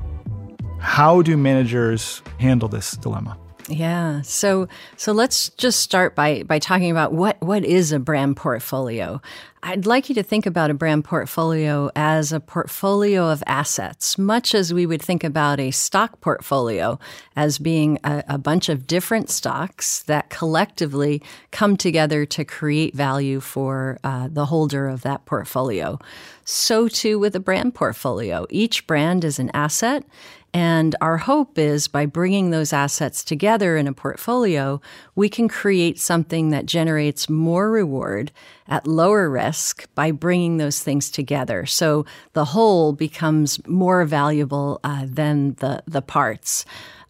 How 0.81 1.21
do 1.21 1.37
managers 1.37 2.23
handle 2.39 2.69
this 2.69 2.93
dilemma? 2.93 3.40
Yeah. 3.71 4.23
So 4.23 4.69
so 4.97 5.13
let's 5.13 5.51
just 5.51 5.81
start 5.81 6.15
by 6.15 6.43
by 6.43 6.59
talking 6.59 6.91
about 6.91 7.13
what 7.13 7.41
what 7.41 7.65
is 7.65 7.93
a 7.93 8.01
brand 8.01 8.37
portfolio. 8.37 9.21
I'd 9.63 9.85
like 9.85 10.09
you 10.09 10.15
to 10.15 10.23
think 10.23 10.47
about 10.47 10.71
a 10.71 10.75
brand 10.75 11.05
portfolio 11.05 11.91
as 11.95 12.33
a 12.33 12.41
portfolio 12.41 13.31
of 13.31 13.45
assets, 13.47 14.17
much 14.17 14.55
as 14.55 14.73
we 14.73 14.87
would 14.87 15.03
think 15.03 15.23
about 15.23 15.61
a 15.61 15.71
stock 15.71 16.19
portfolio 16.23 16.99
as 17.37 17.59
being 17.59 17.99
a, 18.03 18.25
a, 18.27 18.39
bunch 18.39 18.71
of 18.71 18.87
different 18.87 19.29
stocks 19.29 20.03
that 20.05 20.31
collectively 20.31 21.23
come 21.51 21.77
together 21.77 22.25
to 22.25 22.43
create 22.43 22.95
value 22.95 23.39
for 23.39 23.99
uh, 24.03 24.29
the 24.33 24.47
holder 24.47 24.89
of 24.89 25.03
that 25.03 25.27
portfolio. 25.27 25.99
So, 26.47 26.89
too, 26.89 27.19
with 27.19 27.37
a 27.37 27.41
brand 27.41 27.75
portfolio. 27.75 28.47
Each 28.49 28.87
brand 28.87 29.25
is 29.25 29.39
an 29.39 29.51
asset 29.53 30.05
and 30.53 30.97
our 31.01 31.17
hope 31.17 31.59
is 31.59 31.87
by 31.87 32.07
bringing 32.07 32.51
those 32.51 32.73
assets 32.73 33.23
together 33.23 33.77
in 33.77 33.87
a 33.87 33.93
portfolio, 33.93 34.81
we 35.15 35.29
can 35.29 35.49
create 35.49 35.99
something 36.01 36.51
that 36.51 36.67
generates 36.67 37.29
more 37.29 37.71
reward 37.71 38.33
at 38.67 38.87
lower 38.87 39.31
risk 39.31 39.89
by 39.95 40.11
bringing 40.11 40.57
those 40.57 40.81
things 40.81 41.11
together. 41.11 41.67
So 41.67 42.05
the 42.33 42.47
whole 42.47 42.93
becomes 42.93 43.65
more 43.67 44.05
valuable 44.05 44.81
uh, 44.83 45.07
than 45.07 45.55
the, 45.55 45.83
the 45.87 46.03
parts. 46.03 46.65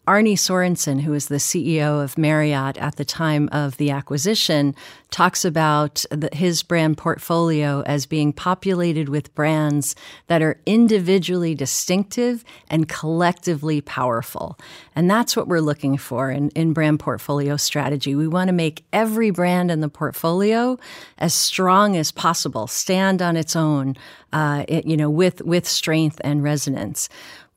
Arne 0.07 0.35
Sorenson, 0.35 0.99
who 0.99 1.11
was 1.11 1.27
the 1.27 1.35
CEO 1.35 2.03
of 2.03 2.17
Marriott 2.17 2.75
at 2.77 2.95
the 2.95 3.05
time 3.05 3.47
of 3.51 3.77
the 3.77 3.91
acquisition, 3.91 4.73
talks 5.11 5.45
about 5.45 6.03
the, 6.09 6.29
his 6.33 6.63
brand 6.63 6.97
portfolio 6.97 7.81
as 7.83 8.07
being 8.07 8.33
populated 8.33 9.09
with 9.09 9.33
brands 9.35 9.95
that 10.25 10.41
are 10.41 10.59
individually 10.65 11.53
distinctive 11.53 12.43
and 12.67 12.89
collectively 12.89 13.79
powerful. 13.79 14.57
And 14.95 15.09
that's 15.09 15.37
what 15.37 15.47
we're 15.47 15.59
looking 15.59 15.97
for 15.97 16.31
in, 16.31 16.49
in 16.51 16.73
brand 16.73 16.99
portfolio 16.99 17.55
strategy. 17.55 18.15
We 18.15 18.27
want 18.27 18.47
to 18.47 18.53
make 18.53 18.83
every 18.91 19.29
brand 19.29 19.69
in 19.69 19.81
the 19.81 19.89
portfolio 19.89 20.79
as 21.19 21.35
strong 21.35 21.95
as 21.95 22.11
possible, 22.11 22.65
stand 22.65 23.21
on 23.21 23.37
its 23.37 23.55
own, 23.55 23.95
uh, 24.33 24.65
it, 24.67 24.87
you 24.87 24.97
know, 24.97 25.11
with, 25.11 25.43
with 25.43 25.67
strength 25.67 26.19
and 26.23 26.41
resonance 26.41 27.07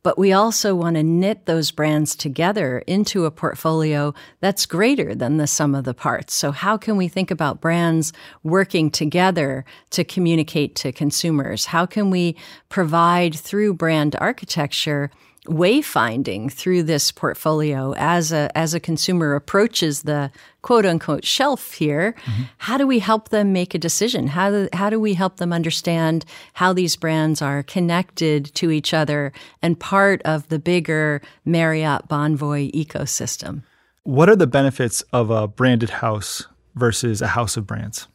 but 0.04 0.18
we 0.18 0.32
also 0.32 0.74
want 0.76 0.94
to 0.94 1.02
knit 1.02 1.46
those 1.46 1.72
brands 1.72 2.14
together 2.14 2.80
into 2.86 3.24
a 3.24 3.30
portfolio 3.30 4.14
that's 4.40 4.66
greater 4.66 5.14
than 5.14 5.38
the 5.38 5.46
sum 5.46 5.74
of 5.74 5.84
the 5.84 5.94
parts. 5.94 6.34
So 6.34 6.52
how 6.52 6.76
can 6.76 6.96
we 6.96 7.08
think 7.08 7.30
about 7.32 7.62
brands 7.62 8.12
working 8.44 8.90
together 8.90 9.64
to 9.90 10.04
communicate 10.04 10.76
to 10.76 10.92
consumers? 10.92 11.64
How 11.64 11.86
can 11.86 12.10
we 12.10 12.36
provide 12.68 13.34
through 13.34 13.74
brand 13.74 14.14
architecture 14.20 15.10
wayfinding 15.46 16.50
through 16.50 16.82
this 16.82 17.12
portfolio 17.12 17.92
as 17.98 18.32
a 18.32 18.50
as 18.56 18.72
a 18.72 18.80
consumer 18.80 19.34
approaches 19.34 20.02
the 20.02 20.30
quote 20.62 20.86
unquote 20.86 21.24
shelf 21.24 21.72
here 21.74 22.14
mm-hmm. 22.24 22.44
how 22.58 22.78
do 22.78 22.86
we 22.86 22.98
help 22.98 23.28
them 23.28 23.52
make 23.52 23.74
a 23.74 23.78
decision 23.78 24.28
how 24.28 24.50
do, 24.50 24.68
how 24.72 24.88
do 24.88 24.98
we 24.98 25.12
help 25.12 25.36
them 25.36 25.52
understand 25.52 26.24
how 26.54 26.72
these 26.72 26.96
brands 26.96 27.42
are 27.42 27.62
connected 27.62 28.54
to 28.54 28.70
each 28.70 28.94
other 28.94 29.32
and 29.60 29.78
part 29.78 30.22
of 30.22 30.48
the 30.48 30.58
bigger 30.58 31.20
Marriott 31.44 32.08
Bonvoy 32.08 32.72
ecosystem 32.72 33.62
what 34.04 34.30
are 34.30 34.36
the 34.36 34.46
benefits 34.46 35.02
of 35.12 35.28
a 35.28 35.46
branded 35.46 35.90
house 35.90 36.46
versus 36.74 37.20
a 37.20 37.28
house 37.28 37.58
of 37.58 37.66
brands 37.66 38.08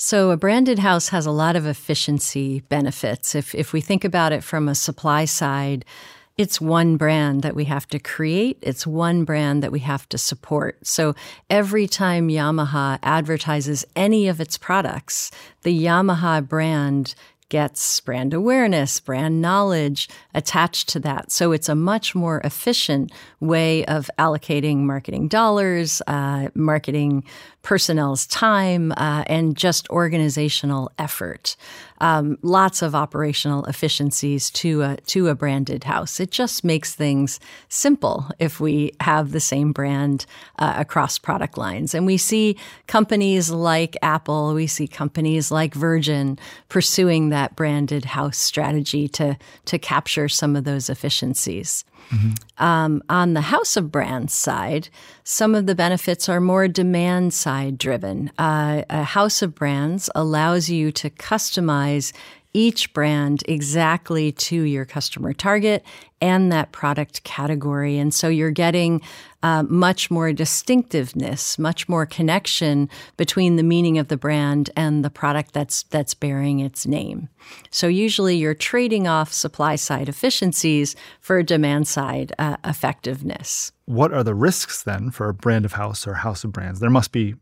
so 0.00 0.30
a 0.30 0.36
branded 0.36 0.78
house 0.78 1.08
has 1.08 1.26
a 1.26 1.32
lot 1.32 1.56
of 1.56 1.66
efficiency 1.66 2.60
benefits. 2.68 3.34
If 3.34 3.52
if 3.52 3.72
we 3.72 3.80
think 3.80 4.04
about 4.04 4.30
it 4.30 4.44
from 4.44 4.68
a 4.68 4.76
supply 4.76 5.24
side, 5.24 5.84
it's 6.38 6.60
one 6.60 6.96
brand 6.96 7.42
that 7.42 7.56
we 7.56 7.64
have 7.64 7.86
to 7.88 7.98
create. 7.98 8.58
It's 8.62 8.86
one 8.86 9.24
brand 9.24 9.62
that 9.62 9.72
we 9.72 9.80
have 9.80 10.08
to 10.10 10.16
support. 10.16 10.86
So 10.86 11.16
every 11.50 11.88
time 11.88 12.28
Yamaha 12.28 13.00
advertises 13.02 13.84
any 13.96 14.28
of 14.28 14.40
its 14.40 14.56
products, 14.56 15.32
the 15.62 15.76
Yamaha 15.76 16.46
brand 16.46 17.16
gets 17.48 18.00
brand 18.00 18.34
awareness, 18.34 19.00
brand 19.00 19.40
knowledge 19.40 20.08
attached 20.34 20.88
to 20.90 21.00
that. 21.00 21.32
So 21.32 21.52
it's 21.52 21.68
a 21.68 21.74
much 21.74 22.14
more 22.14 22.40
efficient 22.44 23.10
way 23.40 23.84
of 23.86 24.10
allocating 24.18 24.78
marketing 24.80 25.28
dollars, 25.28 26.02
uh, 26.06 26.48
marketing 26.54 27.24
personnel's 27.62 28.26
time, 28.26 28.92
uh, 28.92 29.24
and 29.26 29.56
just 29.56 29.88
organizational 29.88 30.92
effort. 30.98 31.56
Um, 32.00 32.38
lots 32.42 32.82
of 32.82 32.94
operational 32.94 33.64
efficiencies 33.64 34.50
to 34.50 34.82
a, 34.82 34.96
to 35.06 35.28
a 35.28 35.34
branded 35.34 35.84
house. 35.84 36.20
It 36.20 36.30
just 36.30 36.64
makes 36.64 36.94
things 36.94 37.40
simple 37.68 38.26
if 38.38 38.60
we 38.60 38.92
have 39.00 39.32
the 39.32 39.40
same 39.40 39.72
brand 39.72 40.24
uh, 40.58 40.74
across 40.76 41.18
product 41.18 41.58
lines. 41.58 41.94
And 41.94 42.06
we 42.06 42.16
see 42.16 42.56
companies 42.86 43.50
like 43.50 43.96
Apple, 44.02 44.54
we 44.54 44.66
see 44.66 44.86
companies 44.86 45.50
like 45.50 45.74
Virgin 45.74 46.38
pursuing 46.68 47.30
that 47.30 47.56
branded 47.56 48.04
house 48.04 48.38
strategy 48.38 49.08
to, 49.08 49.36
to 49.64 49.78
capture 49.78 50.28
some 50.28 50.56
of 50.56 50.64
those 50.64 50.88
efficiencies. 50.88 51.84
Mm-hmm. 52.10 52.64
Um, 52.64 53.02
on 53.08 53.34
the 53.34 53.42
House 53.42 53.76
of 53.76 53.92
Brands 53.92 54.32
side, 54.32 54.88
some 55.24 55.54
of 55.54 55.66
the 55.66 55.74
benefits 55.74 56.28
are 56.28 56.40
more 56.40 56.68
demand 56.68 57.34
side 57.34 57.78
driven. 57.78 58.30
Uh, 58.38 58.82
a 58.88 59.02
House 59.02 59.42
of 59.42 59.54
Brands 59.54 60.08
allows 60.14 60.68
you 60.68 60.90
to 60.92 61.10
customize 61.10 62.12
each 62.54 62.92
brand 62.92 63.42
exactly 63.46 64.32
to 64.32 64.62
your 64.62 64.84
customer 64.84 65.32
target 65.32 65.84
and 66.20 66.50
that 66.50 66.72
product 66.72 67.22
category. 67.22 67.98
And 67.98 68.12
so 68.12 68.28
you're 68.28 68.50
getting 68.50 69.00
uh, 69.42 69.62
much 69.64 70.10
more 70.10 70.32
distinctiveness, 70.32 71.58
much 71.58 71.88
more 71.88 72.06
connection 72.06 72.88
between 73.16 73.56
the 73.56 73.62
meaning 73.62 73.98
of 73.98 74.08
the 74.08 74.16
brand 74.16 74.70
and 74.76 75.04
the 75.04 75.10
product 75.10 75.52
that's 75.52 75.84
that's 75.84 76.14
bearing 76.14 76.60
its 76.60 76.86
name. 76.86 77.28
So 77.70 77.86
usually 77.86 78.36
you're 78.36 78.54
trading 78.54 79.06
off 79.06 79.32
supply 79.32 79.76
side 79.76 80.08
efficiencies 80.08 80.96
for 81.20 81.42
demand 81.42 81.86
side 81.86 82.32
uh, 82.38 82.56
effectiveness. 82.64 83.70
What 83.84 84.12
are 84.12 84.24
the 84.24 84.34
risks 84.34 84.82
then 84.82 85.10
for 85.10 85.28
a 85.28 85.34
brand 85.34 85.64
of 85.64 85.72
house 85.74 86.06
or 86.06 86.14
house 86.14 86.44
of 86.44 86.52
brands? 86.52 86.80
There 86.80 86.90
must 86.90 87.12
be 87.12 87.36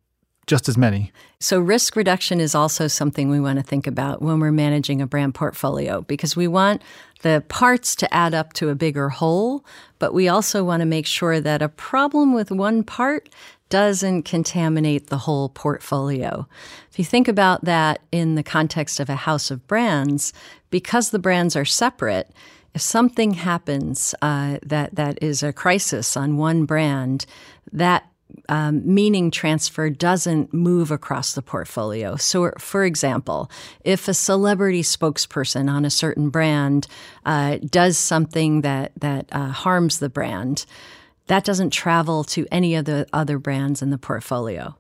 just 0.47 0.69
as 0.69 0.79
many. 0.79 1.13
So, 1.41 1.59
risk 1.59 1.97
reduction 1.97 2.41
is 2.41 2.55
also 2.55 2.87
something 2.87 3.29
we 3.29 3.41
want 3.41 3.59
to 3.59 3.63
think 3.63 3.87
about 3.87 4.23
when 4.23 4.41
we're 4.41 4.53
managing 4.53 5.03
a 5.03 5.07
brand 5.07 5.35
portfolio 5.35 6.03
because 6.03 6.37
we 6.37 6.49
want 6.49 6.83
the 7.23 7.45
parts 7.49 7.97
to 7.97 8.15
add 8.15 8.35
up 8.35 8.53
to 8.55 8.69
a 8.69 8.75
bigger 8.75 9.09
whole, 9.09 9.65
but 9.99 10.15
we 10.15 10.29
also 10.29 10.63
want 10.63 10.81
to 10.81 10.87
make 10.87 11.07
sure 11.07 11.41
that 11.41 11.63
a 11.63 11.69
problem 11.69 12.33
with 12.33 12.51
one 12.51 12.83
part 12.85 13.29
doesn't 13.69 14.23
contaminate 14.23 15.09
the 15.09 15.19
whole 15.19 15.49
portfolio. 15.49 16.47
If 16.91 16.99
you 16.99 17.05
think 17.05 17.27
about 17.27 17.65
that 17.65 18.01
in 18.13 18.37
the 18.37 18.43
context 18.43 19.01
of 19.01 19.11
a 19.11 19.17
house 19.17 19.51
of 19.51 19.67
brands, 19.67 20.33
because 20.71 21.11
the 21.11 21.19
brands 21.19 21.57
are 21.57 21.65
separate, 21.65 22.31
if 22.75 22.83
something 22.83 23.35
happens 23.35 24.15
uh, 24.23 24.59
that 24.63 24.95
that 24.95 25.19
is 25.21 25.43
a 25.43 25.53
crisis 25.53 26.17
on 26.17 26.37
one 26.37 26.65
brand, 26.65 27.27
that 27.73 28.07
um, 28.49 28.83
meaning 28.85 29.31
transfer 29.31 29.91
doesn't 29.91 30.53
move 30.53 30.91
across 30.91 31.35
the 31.35 31.43
portfolio. 31.43 32.17
So, 32.17 32.53
for 32.59 32.85
example, 32.85 33.51
if 33.85 34.09
a 34.09 34.15
celebrity 34.15 34.83
spokesperson 34.83 35.71
on 35.71 35.85
a 35.85 35.91
certain 35.91 36.31
brand 36.31 36.87
uh, 37.25 37.59
does 37.59 37.99
something 37.99 38.61
that 38.63 38.93
that 39.01 39.29
uh, 39.33 39.49
harms 39.49 39.99
the 39.99 40.09
brand, 40.09 40.67
that 41.27 41.45
doesn't 41.45 41.71
travel 41.71 42.25
to 42.25 42.47
any 42.51 42.75
of 42.75 42.85
the 42.85 43.07
other 43.13 43.39
brands 43.39 43.83
in 43.83 43.91
the 43.91 43.99
portfolio 43.99 44.77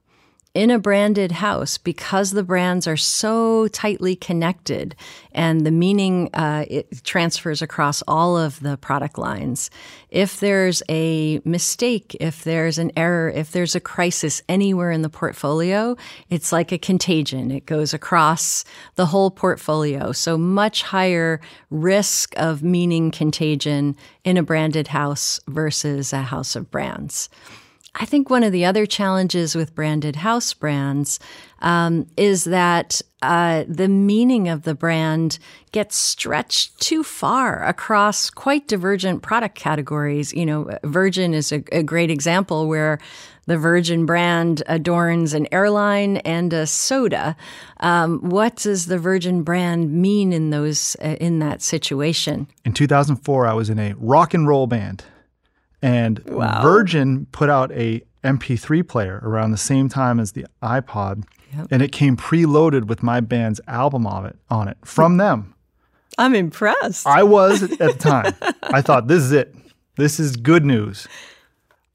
in 0.56 0.70
a 0.70 0.78
branded 0.78 1.32
house 1.32 1.76
because 1.76 2.30
the 2.30 2.42
brands 2.42 2.86
are 2.86 2.96
so 2.96 3.68
tightly 3.68 4.16
connected 4.16 4.96
and 5.32 5.66
the 5.66 5.70
meaning 5.70 6.30
uh, 6.32 6.64
it 6.66 7.04
transfers 7.04 7.60
across 7.60 8.02
all 8.08 8.38
of 8.38 8.58
the 8.60 8.78
product 8.78 9.18
lines. 9.18 9.68
If 10.08 10.40
there's 10.40 10.82
a 10.88 11.42
mistake, 11.44 12.16
if 12.20 12.42
there's 12.44 12.78
an 12.78 12.90
error, 12.96 13.28
if 13.28 13.52
there's 13.52 13.74
a 13.74 13.80
crisis 13.80 14.40
anywhere 14.48 14.90
in 14.90 15.02
the 15.02 15.10
portfolio, 15.10 15.94
it's 16.30 16.52
like 16.52 16.72
a 16.72 16.78
contagion. 16.78 17.50
It 17.50 17.66
goes 17.66 17.92
across 17.92 18.64
the 18.94 19.04
whole 19.04 19.30
portfolio. 19.30 20.10
So 20.12 20.38
much 20.38 20.84
higher 20.84 21.38
risk 21.68 22.32
of 22.38 22.62
meaning 22.62 23.10
contagion 23.10 23.94
in 24.24 24.38
a 24.38 24.42
branded 24.42 24.88
house 24.88 25.38
versus 25.48 26.14
a 26.14 26.22
house 26.22 26.56
of 26.56 26.70
brands. 26.70 27.28
I 27.98 28.04
think 28.04 28.28
one 28.28 28.42
of 28.42 28.52
the 28.52 28.66
other 28.66 28.84
challenges 28.84 29.54
with 29.54 29.74
branded 29.74 30.16
house 30.16 30.52
brands 30.52 31.18
um, 31.60 32.06
is 32.16 32.44
that 32.44 33.00
uh, 33.22 33.64
the 33.66 33.88
meaning 33.88 34.48
of 34.50 34.62
the 34.62 34.74
brand 34.74 35.38
gets 35.72 35.96
stretched 35.96 36.78
too 36.78 37.02
far 37.02 37.64
across 37.64 38.28
quite 38.28 38.68
divergent 38.68 39.22
product 39.22 39.54
categories. 39.54 40.34
You 40.34 40.44
know, 40.44 40.78
Virgin 40.84 41.32
is 41.32 41.52
a, 41.52 41.64
a 41.72 41.82
great 41.82 42.10
example 42.10 42.68
where 42.68 42.98
the 43.46 43.56
Virgin 43.56 44.04
brand 44.04 44.62
adorns 44.66 45.32
an 45.32 45.48
airline 45.50 46.18
and 46.18 46.52
a 46.52 46.66
soda. 46.66 47.34
Um, 47.78 48.18
what 48.20 48.56
does 48.56 48.86
the 48.86 48.98
Virgin 48.98 49.42
brand 49.42 49.90
mean 49.90 50.34
in 50.34 50.50
those 50.50 50.96
uh, 51.02 51.16
in 51.18 51.38
that 51.38 51.62
situation? 51.62 52.46
In 52.64 52.74
2004, 52.74 53.46
I 53.46 53.54
was 53.54 53.70
in 53.70 53.78
a 53.78 53.94
rock 53.94 54.34
and 54.34 54.46
roll 54.46 54.66
band. 54.66 55.04
And 55.86 56.18
wow. 56.26 56.62
Virgin 56.62 57.26
put 57.30 57.48
out 57.48 57.70
a 57.70 58.02
MP3 58.24 58.86
player 58.88 59.20
around 59.22 59.52
the 59.52 59.56
same 59.56 59.88
time 59.88 60.18
as 60.18 60.32
the 60.32 60.44
iPod, 60.60 61.22
yep. 61.56 61.68
and 61.70 61.80
it 61.80 61.92
came 61.92 62.16
preloaded 62.16 62.88
with 62.88 63.04
my 63.04 63.20
band's 63.20 63.60
album 63.68 64.04
of 64.04 64.24
it 64.24 64.36
on 64.50 64.66
it 64.66 64.76
from 64.84 65.18
them. 65.18 65.54
I'm 66.18 66.34
impressed. 66.34 67.06
I 67.06 67.22
was 67.22 67.62
at 67.62 67.78
the 67.78 67.92
time. 67.92 68.34
I 68.62 68.82
thought 68.82 69.06
this 69.06 69.22
is 69.22 69.30
it. 69.30 69.54
This 69.96 70.18
is 70.18 70.34
good 70.34 70.64
news. 70.64 71.06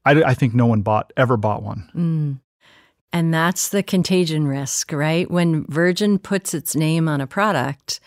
I, 0.06 0.22
I 0.22 0.32
think 0.32 0.54
no 0.54 0.64
one 0.64 0.80
bought 0.80 1.12
ever 1.18 1.36
bought 1.36 1.62
one. 1.62 1.90
Mm. 1.94 2.40
And 3.12 3.34
that's 3.34 3.68
the 3.68 3.82
contagion 3.82 4.48
risk, 4.48 4.90
right? 4.90 5.30
When 5.30 5.66
Virgin 5.66 6.18
puts 6.18 6.54
its 6.54 6.74
name 6.74 7.08
on 7.08 7.20
a 7.20 7.26
product, 7.26 8.00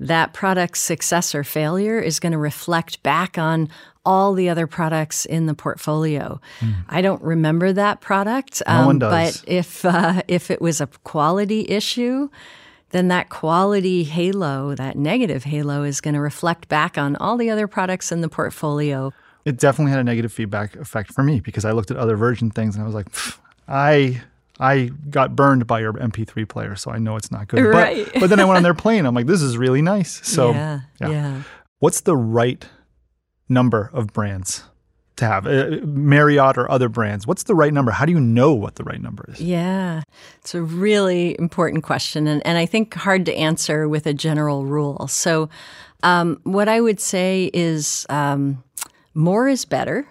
that 0.00 0.32
product's 0.32 0.80
success 0.80 1.34
or 1.34 1.44
failure 1.44 1.98
is 1.98 2.20
going 2.20 2.32
to 2.32 2.38
reflect 2.38 3.02
back 3.02 3.36
on 3.36 3.68
all 4.06 4.32
the 4.32 4.48
other 4.48 4.66
products 4.66 5.26
in 5.26 5.46
the 5.46 5.54
portfolio. 5.54 6.40
Mm. 6.60 6.74
I 6.88 7.02
don't 7.02 7.20
remember 7.22 7.72
that 7.74 8.00
product, 8.00 8.62
um, 8.66 8.80
no 8.80 8.86
one 8.86 8.98
does. 9.00 9.40
but 9.42 9.52
if 9.52 9.84
uh, 9.84 10.22
if 10.28 10.50
it 10.50 10.62
was 10.62 10.80
a 10.80 10.86
quality 11.04 11.66
issue, 11.68 12.30
then 12.90 13.08
that 13.08 13.28
quality 13.28 14.04
halo, 14.04 14.74
that 14.74 14.96
negative 14.96 15.44
halo, 15.44 15.82
is 15.82 16.00
going 16.00 16.14
to 16.14 16.20
reflect 16.20 16.68
back 16.68 16.96
on 16.96 17.16
all 17.16 17.36
the 17.36 17.50
other 17.50 17.66
products 17.66 18.12
in 18.12 18.22
the 18.22 18.28
portfolio. 18.28 19.12
It 19.44 19.58
definitely 19.58 19.90
had 19.90 20.00
a 20.00 20.04
negative 20.04 20.32
feedback 20.32 20.74
effect 20.76 21.12
for 21.12 21.22
me 21.22 21.40
because 21.40 21.64
I 21.64 21.72
looked 21.72 21.90
at 21.90 21.96
other 21.96 22.16
Virgin 22.16 22.50
things 22.50 22.74
and 22.74 22.82
I 22.82 22.86
was 22.86 22.94
like, 22.94 23.08
I 23.68 24.22
I 24.58 24.90
got 25.10 25.36
burned 25.36 25.66
by 25.66 25.80
your 25.80 25.92
MP3 25.92 26.48
player, 26.48 26.76
so 26.76 26.90
I 26.90 26.98
know 26.98 27.16
it's 27.16 27.30
not 27.30 27.48
good. 27.48 27.62
Right. 27.62 28.08
But, 28.12 28.20
but 28.20 28.30
then 28.30 28.40
I 28.40 28.44
went 28.44 28.56
on 28.56 28.62
their 28.62 28.74
plane. 28.84 29.04
I'm 29.04 29.14
like, 29.14 29.26
this 29.26 29.42
is 29.42 29.58
really 29.58 29.82
nice. 29.82 30.26
So, 30.26 30.52
yeah, 30.52 30.80
yeah. 31.00 31.08
yeah. 31.10 31.42
What's 31.80 32.00
the 32.02 32.16
right 32.16 32.66
number 33.48 33.90
of 33.92 34.12
brands 34.12 34.64
to 35.16 35.26
have? 35.26 35.46
Uh, 35.46 35.78
Marriott 35.84 36.58
or 36.58 36.70
other 36.70 36.88
brands. 36.88 37.26
What's 37.26 37.44
the 37.44 37.54
right 37.54 37.72
number? 37.72 37.90
How 37.90 38.04
do 38.04 38.12
you 38.12 38.20
know 38.20 38.52
what 38.52 38.76
the 38.76 38.84
right 38.84 39.00
number 39.00 39.24
is? 39.28 39.40
Yeah, 39.40 40.02
it's 40.38 40.54
a 40.54 40.62
really 40.62 41.36
important 41.38 41.84
question, 41.84 42.26
and, 42.26 42.44
and 42.46 42.58
I 42.58 42.66
think 42.66 42.94
hard 42.94 43.26
to 43.26 43.34
answer 43.34 43.88
with 43.88 44.06
a 44.06 44.14
general 44.14 44.64
rule. 44.64 45.08
So, 45.08 45.48
um, 46.02 46.40
what 46.44 46.68
I 46.68 46.80
would 46.80 47.00
say 47.00 47.50
is 47.54 48.06
um, 48.10 48.62
more 49.14 49.48
is 49.48 49.64
better, 49.64 50.06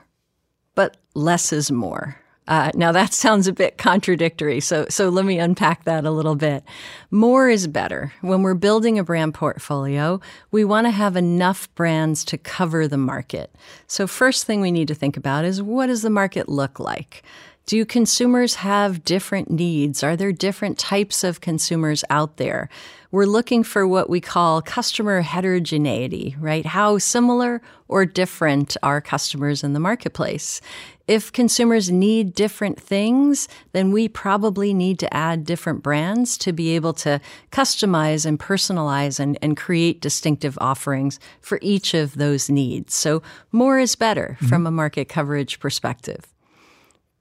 but 0.74 0.98
less 1.13 1.54
is 1.54 1.71
more. 1.71 2.19
Uh, 2.47 2.71
now 2.75 2.91
that 2.91 3.13
sounds 3.25 3.47
a 3.47 3.53
bit 3.53 3.77
contradictory, 3.77 4.60
so 4.60 4.86
so 4.89 5.10
let 5.10 5.25
me 5.25 5.39
unpack 5.39 5.84
that 5.86 6.05
a 6.05 6.12
little 6.12 6.36
bit. 6.36 6.63
More 7.12 7.49
is 7.49 7.67
better. 7.67 8.13
When 8.21 8.43
we're 8.43 8.53
building 8.53 8.99
a 8.99 9.03
brand 9.03 9.34
portfolio, 9.34 10.19
we 10.51 10.63
want 10.63 10.88
to 10.88 10.91
have 10.91 11.15
enough 11.15 11.73
brands 11.75 12.23
to 12.25 12.38
cover 12.38 12.88
the 12.88 12.97
market. 12.97 13.53
So 13.88 14.08
first 14.08 14.45
thing 14.45 14.62
we 14.62 14.71
need 14.71 14.88
to 14.89 14.95
think 14.95 15.17
about 15.17 15.45
is 15.45 15.62
what 15.62 15.88
does 15.88 16.01
the 16.01 16.10
market 16.10 16.49
look 16.49 16.79
like? 16.79 17.23
Do 17.65 17.84
consumers 17.84 18.55
have 18.55 19.03
different 19.03 19.49
needs? 19.49 20.03
Are 20.03 20.15
there 20.15 20.31
different 20.31 20.77
types 20.77 21.23
of 21.23 21.41
consumers 21.41 22.03
out 22.12 22.38
there? 22.38 22.69
We're 23.10 23.25
looking 23.25 23.63
for 23.63 23.88
what 23.88 24.08
we 24.08 24.21
call 24.21 24.62
customer 24.62 25.21
heterogeneity, 25.21 26.36
right? 26.39 26.65
How 26.65 26.99
similar 26.99 27.63
or 27.88 28.05
different 28.05 28.77
are 28.84 29.01
customers 29.01 29.63
in 29.63 29.73
the 29.73 29.79
marketplace? 29.79 30.62
If 31.07 31.31
consumers 31.31 31.91
need 31.91 32.33
different 32.33 32.79
things, 32.79 33.47
then 33.73 33.91
we 33.91 34.07
probably 34.07 34.73
need 34.73 34.97
to 34.99 35.13
add 35.13 35.45
different 35.45 35.83
brands 35.83 36.37
to 36.39 36.51
be 36.51 36.75
able 36.75 36.93
to 36.93 37.21
customize 37.51 38.25
and 38.25 38.39
personalize 38.39 39.19
and, 39.19 39.37
and 39.41 39.55
create 39.55 40.01
distinctive 40.01 40.57
offerings 40.59 41.19
for 41.41 41.59
each 41.61 41.93
of 41.93 42.15
those 42.15 42.49
needs. 42.49 42.95
So 42.95 43.21
more 43.51 43.77
is 43.79 43.95
better 43.95 44.35
mm-hmm. 44.37 44.47
from 44.47 44.65
a 44.65 44.71
market 44.71 45.07
coverage 45.07 45.59
perspective. 45.59 46.25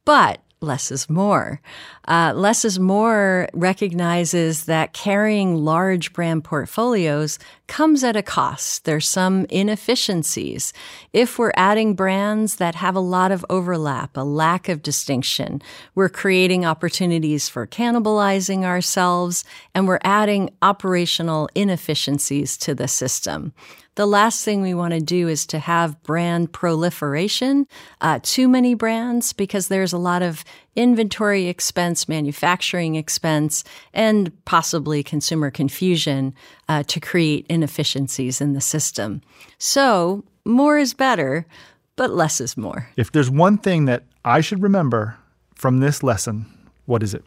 But 0.04 0.40
less 0.60 0.90
is 0.90 1.10
more. 1.10 1.60
Uh, 2.08 2.32
less 2.34 2.64
is 2.64 2.78
more 2.78 3.48
recognizes 3.52 4.64
that 4.64 4.92
carrying 4.92 5.56
large 5.56 6.12
brand 6.12 6.44
portfolios 6.44 7.38
comes 7.66 8.02
at 8.04 8.16
a 8.16 8.22
cost. 8.22 8.84
There's 8.84 9.08
some 9.08 9.46
inefficiencies. 9.46 10.72
If 11.12 11.38
we're 11.38 11.52
adding 11.56 11.94
brands 11.94 12.56
that 12.56 12.74
have 12.74 12.96
a 12.96 13.00
lot 13.00 13.32
of 13.32 13.44
overlap, 13.48 14.16
a 14.16 14.22
lack 14.22 14.68
of 14.68 14.82
distinction, 14.82 15.62
we're 15.94 16.08
creating 16.08 16.64
opportunities 16.64 17.48
for 17.48 17.66
cannibalizing 17.66 18.64
ourselves 18.64 19.44
and 19.74 19.86
we're 19.86 20.00
adding 20.02 20.50
operational 20.62 21.48
inefficiencies 21.54 22.56
to 22.58 22.74
the 22.74 22.88
system. 22.88 23.52
The 23.96 24.06
last 24.06 24.44
thing 24.44 24.60
we 24.60 24.74
want 24.74 24.92
to 24.92 25.00
do 25.00 25.28
is 25.28 25.46
to 25.46 25.60
have 25.60 26.02
brand 26.02 26.52
proliferation, 26.52 27.68
uh, 28.00 28.18
too 28.22 28.48
many 28.48 28.74
brands, 28.74 29.32
because 29.32 29.68
there's 29.68 29.92
a 29.92 29.98
lot 29.98 30.20
of 30.20 30.44
inventory 30.74 31.46
expense, 31.46 32.08
manufacturing 32.08 32.96
expense, 32.96 33.62
and 33.92 34.32
possibly 34.46 35.04
consumer 35.04 35.50
confusion 35.50 36.34
uh, 36.68 36.82
to 36.84 36.98
create 36.98 37.46
inefficiencies 37.48 38.40
in 38.40 38.52
the 38.52 38.60
system. 38.60 39.22
So, 39.58 40.24
more 40.44 40.76
is 40.76 40.92
better, 40.92 41.46
but 41.94 42.10
less 42.10 42.40
is 42.40 42.56
more. 42.56 42.88
If 42.96 43.12
there's 43.12 43.30
one 43.30 43.58
thing 43.58 43.84
that 43.84 44.02
I 44.24 44.40
should 44.40 44.60
remember 44.60 45.16
from 45.54 45.78
this 45.78 46.02
lesson, 46.02 46.46
what 46.86 47.04
is 47.04 47.14
it? 47.14 47.24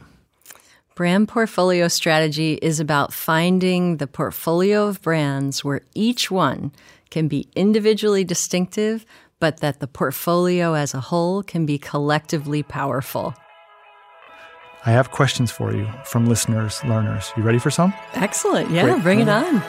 Brand 0.97 1.27
portfolio 1.27 1.89
strategy 1.89 2.53
is 2.59 2.79
about 2.79 3.13
finding 3.13 3.97
the 3.97 4.07
portfolio 4.07 4.87
of 4.87 4.99
brands 5.03 5.63
where 5.63 5.81
each 5.93 6.31
one 6.31 6.71
can 7.11 7.27
be 7.27 7.47
individually 7.55 8.23
distinctive, 8.23 9.05
but 9.39 9.57
that 9.57 9.79
the 9.79 9.85
portfolio 9.85 10.73
as 10.73 10.95
a 10.95 10.99
whole 10.99 11.43
can 11.43 11.67
be 11.67 11.77
collectively 11.77 12.63
powerful. 12.63 13.35
I 14.87 14.91
have 14.91 15.11
questions 15.11 15.51
for 15.51 15.71
you 15.71 15.87
from 16.03 16.25
listeners, 16.25 16.83
learners. 16.83 17.31
You 17.37 17.43
ready 17.43 17.59
for 17.59 17.69
some? 17.69 17.93
Excellent. 18.15 18.71
Yeah, 18.71 18.85
Great. 18.85 19.03
bring 19.03 19.19
it 19.19 19.29
on. 19.29 19.61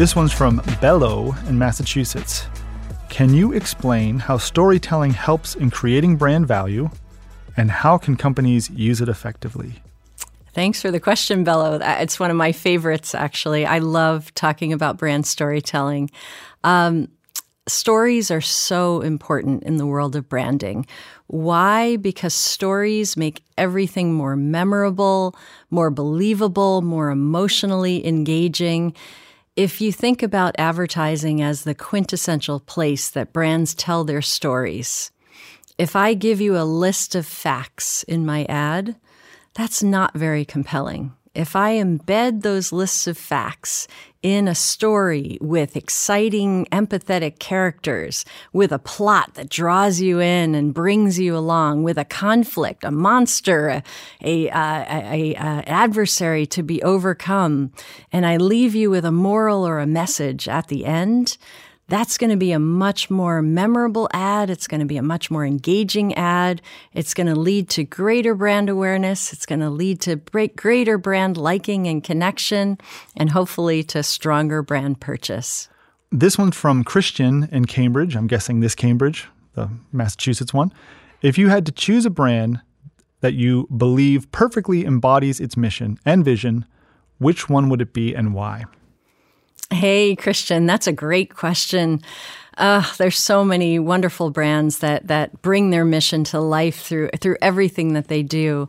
This 0.00 0.16
one's 0.16 0.32
from 0.32 0.62
Bello 0.80 1.34
in 1.46 1.58
Massachusetts. 1.58 2.46
Can 3.10 3.34
you 3.34 3.52
explain 3.52 4.18
how 4.18 4.38
storytelling 4.38 5.10
helps 5.10 5.54
in 5.54 5.68
creating 5.68 6.16
brand 6.16 6.48
value 6.48 6.88
and 7.54 7.70
how 7.70 7.98
can 7.98 8.16
companies 8.16 8.70
use 8.70 9.02
it 9.02 9.10
effectively? 9.10 9.82
Thanks 10.54 10.80
for 10.80 10.90
the 10.90 11.00
question, 11.00 11.44
Bello. 11.44 11.78
It's 11.82 12.18
one 12.18 12.30
of 12.30 12.36
my 12.38 12.50
favorites, 12.50 13.14
actually. 13.14 13.66
I 13.66 13.80
love 13.80 14.32
talking 14.34 14.72
about 14.72 14.96
brand 14.96 15.26
storytelling. 15.26 16.10
Um, 16.64 17.08
stories 17.68 18.30
are 18.30 18.40
so 18.40 19.02
important 19.02 19.64
in 19.64 19.76
the 19.76 19.84
world 19.84 20.16
of 20.16 20.30
branding. 20.30 20.86
Why? 21.26 21.96
Because 21.96 22.32
stories 22.32 23.18
make 23.18 23.42
everything 23.58 24.14
more 24.14 24.34
memorable, 24.34 25.36
more 25.68 25.90
believable, 25.90 26.80
more 26.80 27.10
emotionally 27.10 28.06
engaging. 28.06 28.94
If 29.60 29.82
you 29.82 29.92
think 29.92 30.22
about 30.22 30.54
advertising 30.56 31.42
as 31.42 31.64
the 31.64 31.74
quintessential 31.74 32.60
place 32.60 33.10
that 33.10 33.34
brands 33.34 33.74
tell 33.74 34.04
their 34.04 34.22
stories, 34.22 35.10
if 35.76 35.94
I 35.94 36.14
give 36.14 36.40
you 36.40 36.56
a 36.56 36.64
list 36.64 37.14
of 37.14 37.26
facts 37.26 38.02
in 38.04 38.24
my 38.24 38.46
ad, 38.46 38.96
that's 39.52 39.82
not 39.82 40.14
very 40.14 40.46
compelling 40.46 41.12
if 41.34 41.54
I 41.54 41.74
embed 41.74 42.42
those 42.42 42.72
lists 42.72 43.06
of 43.06 43.16
facts 43.16 43.86
in 44.22 44.48
a 44.48 44.54
story 44.54 45.38
with 45.40 45.76
exciting, 45.76 46.66
empathetic 46.72 47.38
characters, 47.38 48.24
with 48.52 48.72
a 48.72 48.78
plot 48.78 49.34
that 49.34 49.48
draws 49.48 50.00
you 50.00 50.20
in 50.20 50.54
and 50.54 50.74
brings 50.74 51.18
you 51.18 51.36
along, 51.36 51.84
with 51.84 51.96
a 51.96 52.04
conflict, 52.04 52.84
a 52.84 52.90
monster, 52.90 53.68
a, 53.68 53.82
a, 54.20 54.48
a, 54.48 55.34
a 55.34 55.36
adversary 55.36 56.46
to 56.46 56.62
be 56.62 56.82
overcome, 56.82 57.72
and 58.12 58.26
I 58.26 58.36
leave 58.36 58.74
you 58.74 58.90
with 58.90 59.04
a 59.04 59.12
moral 59.12 59.66
or 59.66 59.78
a 59.78 59.86
message 59.86 60.48
at 60.48 60.68
the 60.68 60.84
end, 60.84 61.38
that's 61.90 62.16
going 62.16 62.30
to 62.30 62.36
be 62.36 62.52
a 62.52 62.58
much 62.58 63.10
more 63.10 63.42
memorable 63.42 64.08
ad. 64.12 64.48
It's 64.48 64.66
going 64.66 64.80
to 64.80 64.86
be 64.86 64.96
a 64.96 65.02
much 65.02 65.30
more 65.30 65.44
engaging 65.44 66.14
ad. 66.14 66.62
It's 66.94 67.12
going 67.12 67.26
to 67.26 67.34
lead 67.34 67.68
to 67.70 67.84
greater 67.84 68.34
brand 68.34 68.68
awareness. 68.68 69.32
It's 69.32 69.44
going 69.44 69.60
to 69.60 69.70
lead 69.70 70.00
to 70.02 70.16
greater 70.16 70.96
brand 70.96 71.36
liking 71.36 71.86
and 71.86 72.02
connection, 72.02 72.78
and 73.16 73.30
hopefully 73.30 73.82
to 73.84 74.02
stronger 74.02 74.62
brand 74.62 75.00
purchase. 75.00 75.68
This 76.12 76.38
one's 76.38 76.56
from 76.56 76.84
Christian 76.84 77.48
in 77.52 77.66
Cambridge. 77.66 78.16
I'm 78.16 78.26
guessing 78.26 78.60
this 78.60 78.74
Cambridge, 78.74 79.28
the 79.54 79.70
Massachusetts 79.92 80.54
one. 80.54 80.72
If 81.22 81.36
you 81.36 81.48
had 81.48 81.66
to 81.66 81.72
choose 81.72 82.06
a 82.06 82.10
brand 82.10 82.60
that 83.20 83.34
you 83.34 83.68
believe 83.76 84.32
perfectly 84.32 84.84
embodies 84.84 85.40
its 85.40 85.56
mission 85.56 85.98
and 86.06 86.24
vision, 86.24 86.64
which 87.18 87.48
one 87.48 87.68
would 87.68 87.82
it 87.82 87.92
be 87.92 88.14
and 88.14 88.32
why? 88.32 88.64
Hey, 89.72 90.16
Christian, 90.16 90.66
that's 90.66 90.86
a 90.86 90.92
great 90.92 91.34
question. 91.34 92.02
Uh, 92.58 92.84
there's 92.98 93.18
so 93.18 93.44
many 93.44 93.78
wonderful 93.78 94.30
brands 94.30 94.78
that 94.78 95.06
that 95.06 95.40
bring 95.42 95.70
their 95.70 95.84
mission 95.84 96.24
to 96.24 96.40
life 96.40 96.82
through 96.82 97.10
through 97.20 97.36
everything 97.40 97.94
that 97.94 98.08
they 98.08 98.22
do. 98.22 98.68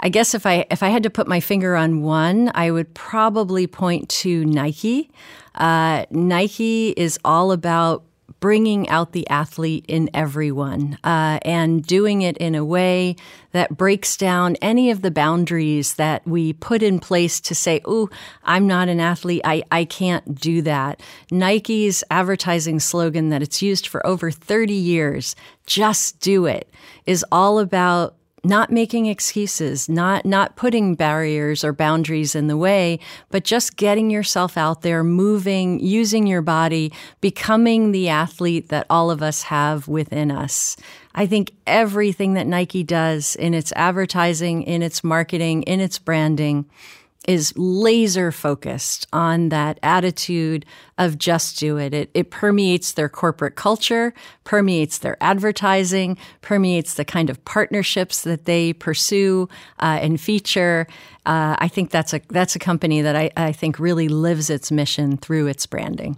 I 0.00 0.08
guess 0.08 0.34
if 0.34 0.46
I 0.46 0.64
if 0.70 0.82
I 0.82 0.88
had 0.88 1.02
to 1.02 1.10
put 1.10 1.26
my 1.26 1.40
finger 1.40 1.74
on 1.74 2.02
one, 2.02 2.50
I 2.54 2.70
would 2.70 2.94
probably 2.94 3.66
point 3.66 4.08
to 4.10 4.44
Nike. 4.44 5.10
Uh, 5.54 6.06
Nike 6.10 6.90
is 6.96 7.18
all 7.24 7.50
about 7.50 8.04
bringing 8.40 8.88
out 8.88 9.12
the 9.12 9.28
athlete 9.28 9.84
in 9.88 10.10
everyone 10.12 10.98
uh, 11.04 11.38
and 11.42 11.84
doing 11.84 12.22
it 12.22 12.36
in 12.38 12.54
a 12.54 12.64
way 12.64 13.16
that 13.52 13.76
breaks 13.76 14.16
down 14.16 14.56
any 14.56 14.90
of 14.90 15.02
the 15.02 15.10
boundaries 15.10 15.94
that 15.94 16.26
we 16.26 16.52
put 16.52 16.82
in 16.82 16.98
place 16.98 17.40
to 17.40 17.54
say, 17.54 17.80
oh, 17.84 18.10
I'm 18.44 18.66
not 18.66 18.88
an 18.88 19.00
athlete. 19.00 19.40
I, 19.44 19.62
I 19.70 19.84
can't 19.84 20.34
do 20.34 20.62
that. 20.62 21.00
Nike's 21.30 22.04
advertising 22.10 22.80
slogan 22.80 23.30
that 23.30 23.42
it's 23.42 23.62
used 23.62 23.86
for 23.86 24.06
over 24.06 24.30
30 24.30 24.74
years, 24.74 25.34
just 25.66 26.20
do 26.20 26.46
it, 26.46 26.68
is 27.06 27.24
all 27.32 27.58
about 27.58 28.16
not 28.46 28.70
making 28.70 29.06
excuses, 29.06 29.88
not 29.88 30.24
not 30.24 30.56
putting 30.56 30.94
barriers 30.94 31.64
or 31.64 31.72
boundaries 31.72 32.34
in 32.34 32.46
the 32.46 32.56
way, 32.56 32.98
but 33.30 33.44
just 33.44 33.76
getting 33.76 34.10
yourself 34.10 34.56
out 34.56 34.82
there, 34.82 35.02
moving, 35.02 35.80
using 35.80 36.26
your 36.26 36.42
body, 36.42 36.92
becoming 37.20 37.92
the 37.92 38.08
athlete 38.08 38.68
that 38.68 38.86
all 38.88 39.10
of 39.10 39.22
us 39.22 39.42
have 39.42 39.88
within 39.88 40.30
us. 40.30 40.76
I 41.14 41.26
think 41.26 41.52
everything 41.66 42.34
that 42.34 42.46
Nike 42.46 42.82
does 42.82 43.36
in 43.36 43.54
its 43.54 43.72
advertising, 43.74 44.62
in 44.62 44.82
its 44.82 45.02
marketing, 45.02 45.62
in 45.62 45.80
its 45.80 45.98
branding 45.98 46.66
is 47.26 47.52
laser 47.56 48.32
focused 48.32 49.06
on 49.12 49.48
that 49.50 49.78
attitude 49.82 50.64
of 50.98 51.18
just 51.18 51.58
do 51.58 51.76
it. 51.76 51.92
it. 51.92 52.10
It 52.14 52.30
permeates 52.30 52.92
their 52.92 53.08
corporate 53.08 53.56
culture, 53.56 54.14
permeates 54.44 54.98
their 54.98 55.16
advertising, 55.20 56.16
permeates 56.40 56.94
the 56.94 57.04
kind 57.04 57.30
of 57.30 57.44
partnerships 57.44 58.22
that 58.22 58.44
they 58.44 58.72
pursue 58.72 59.48
uh, 59.80 59.98
and 60.00 60.20
feature. 60.20 60.86
Uh, 61.24 61.56
I 61.58 61.68
think 61.68 61.90
that's 61.90 62.14
a 62.14 62.20
that's 62.28 62.56
a 62.56 62.60
company 62.60 63.02
that 63.02 63.16
I, 63.16 63.30
I 63.36 63.52
think 63.52 63.78
really 63.78 64.08
lives 64.08 64.50
its 64.50 64.70
mission 64.70 65.16
through 65.16 65.48
its 65.48 65.66
branding. 65.66 66.16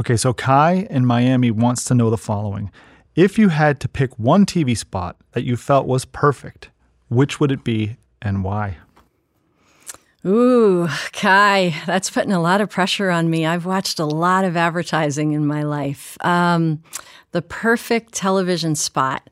Okay, 0.00 0.16
so 0.16 0.32
Kai 0.32 0.86
in 0.90 1.04
Miami 1.04 1.50
wants 1.50 1.84
to 1.84 1.94
know 1.94 2.08
the 2.08 2.16
following. 2.16 2.70
If 3.16 3.36
you 3.36 3.48
had 3.48 3.80
to 3.80 3.88
pick 3.88 4.16
one 4.16 4.46
TV 4.46 4.76
spot 4.78 5.16
that 5.32 5.42
you 5.42 5.56
felt 5.56 5.86
was 5.86 6.04
perfect, 6.04 6.70
which 7.08 7.40
would 7.40 7.50
it 7.50 7.64
be 7.64 7.96
and 8.22 8.44
why? 8.44 8.76
Ooh, 10.26 10.88
Kai, 11.12 11.74
that's 11.86 12.10
putting 12.10 12.32
a 12.32 12.40
lot 12.40 12.60
of 12.60 12.68
pressure 12.68 13.10
on 13.10 13.30
me. 13.30 13.46
I've 13.46 13.66
watched 13.66 14.00
a 14.00 14.04
lot 14.04 14.44
of 14.44 14.56
advertising 14.56 15.32
in 15.32 15.46
my 15.46 15.62
life. 15.62 16.18
Um, 16.24 16.82
the 17.30 17.42
perfect 17.42 18.14
television 18.14 18.74
spot. 18.74 19.28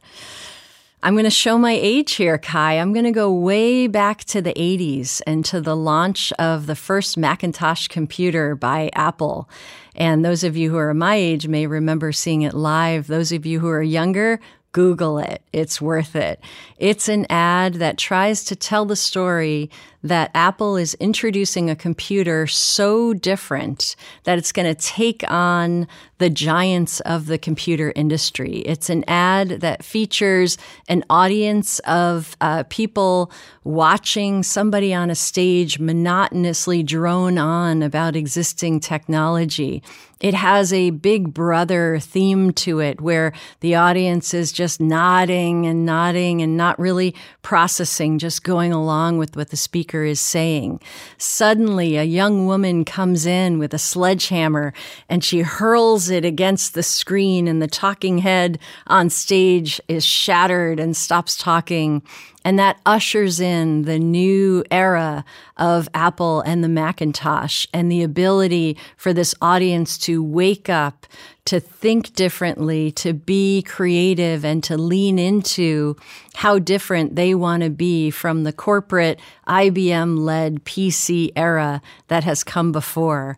I'm 1.02 1.14
going 1.14 1.24
to 1.24 1.30
show 1.30 1.58
my 1.58 1.72
age 1.72 2.14
here, 2.14 2.38
Kai. 2.38 2.78
I'm 2.78 2.92
going 2.92 3.04
to 3.04 3.12
go 3.12 3.32
way 3.32 3.86
back 3.86 4.24
to 4.24 4.40
the 4.40 4.54
80s 4.54 5.20
and 5.26 5.44
to 5.46 5.60
the 5.60 5.76
launch 5.76 6.32
of 6.38 6.66
the 6.66 6.76
first 6.76 7.18
Macintosh 7.18 7.88
computer 7.88 8.54
by 8.54 8.90
Apple. 8.94 9.48
And 9.94 10.24
those 10.24 10.44
of 10.44 10.56
you 10.56 10.70
who 10.70 10.76
are 10.76 10.94
my 10.94 11.16
age 11.16 11.48
may 11.48 11.66
remember 11.66 12.12
seeing 12.12 12.42
it 12.42 12.54
live. 12.54 13.06
Those 13.08 13.32
of 13.32 13.44
you 13.44 13.60
who 13.60 13.68
are 13.68 13.82
younger 13.82 14.40
Google 14.76 15.18
it. 15.18 15.42
It's 15.56 15.80
worth 15.80 16.14
it. 16.14 16.38
It's 16.76 17.08
an 17.08 17.26
ad 17.30 17.74
that 17.74 17.96
tries 17.96 18.44
to 18.44 18.54
tell 18.54 18.84
the 18.84 18.94
story 18.94 19.70
that 20.02 20.30
Apple 20.34 20.76
is 20.76 20.94
introducing 20.94 21.70
a 21.70 21.74
computer 21.76 22.46
so 22.46 23.14
different 23.14 23.96
that 24.24 24.38
it's 24.38 24.52
going 24.52 24.72
to 24.72 24.80
take 24.80 25.24
on 25.30 25.88
the 26.18 26.30
giants 26.30 27.00
of 27.00 27.26
the 27.26 27.38
computer 27.38 27.92
industry. 27.96 28.58
It's 28.58 28.88
an 28.88 29.04
ad 29.08 29.48
that 29.60 29.84
features 29.84 30.58
an 30.88 31.04
audience 31.10 31.78
of 31.80 32.36
uh, 32.40 32.64
people 32.68 33.32
watching 33.64 34.42
somebody 34.42 34.94
on 34.94 35.10
a 35.10 35.14
stage 35.14 35.78
monotonously 35.78 36.82
drone 36.82 37.38
on 37.38 37.82
about 37.82 38.14
existing 38.14 38.80
technology. 38.80 39.82
It 40.20 40.32
has 40.32 40.72
a 40.72 40.90
big 40.90 41.34
brother 41.34 41.98
theme 41.98 42.52
to 42.52 42.80
it 42.80 43.00
where 43.02 43.32
the 43.60 43.74
audience 43.74 44.32
is 44.32 44.50
just 44.52 44.80
nodding 44.80 45.45
and 45.54 45.86
nodding 45.86 46.42
and 46.42 46.56
not 46.56 46.76
really 46.78 47.14
processing, 47.42 48.18
just 48.18 48.42
going 48.42 48.72
along 48.72 49.18
with 49.18 49.36
what 49.36 49.50
the 49.50 49.56
speaker 49.56 50.02
is 50.02 50.18
saying. 50.20 50.80
Suddenly, 51.18 51.96
a 51.96 52.02
young 52.02 52.46
woman 52.46 52.84
comes 52.84 53.26
in 53.26 53.60
with 53.60 53.72
a 53.72 53.78
sledgehammer 53.78 54.72
and 55.08 55.22
she 55.22 55.42
hurls 55.42 56.10
it 56.10 56.24
against 56.24 56.74
the 56.74 56.82
screen, 56.82 57.46
and 57.46 57.62
the 57.62 57.68
talking 57.68 58.18
head 58.18 58.58
on 58.88 59.08
stage 59.08 59.80
is 59.86 60.04
shattered 60.04 60.80
and 60.80 60.96
stops 60.96 61.36
talking. 61.36 62.02
And 62.46 62.60
that 62.60 62.80
ushers 62.86 63.40
in 63.40 63.82
the 63.82 63.98
new 63.98 64.62
era 64.70 65.24
of 65.56 65.88
Apple 65.94 66.42
and 66.42 66.62
the 66.62 66.68
Macintosh 66.68 67.66
and 67.74 67.90
the 67.90 68.04
ability 68.04 68.76
for 68.96 69.12
this 69.12 69.34
audience 69.42 69.98
to 69.98 70.22
wake 70.22 70.68
up, 70.68 71.08
to 71.46 71.58
think 71.58 72.14
differently, 72.14 72.92
to 72.92 73.12
be 73.12 73.62
creative, 73.62 74.44
and 74.44 74.62
to 74.62 74.76
lean 74.78 75.18
into 75.18 75.96
how 76.34 76.60
different 76.60 77.16
they 77.16 77.34
want 77.34 77.64
to 77.64 77.70
be 77.70 78.12
from 78.12 78.44
the 78.44 78.52
corporate 78.52 79.18
IBM 79.48 80.16
led 80.16 80.62
PC 80.64 81.32
era 81.34 81.82
that 82.06 82.22
has 82.22 82.44
come 82.44 82.70
before. 82.70 83.36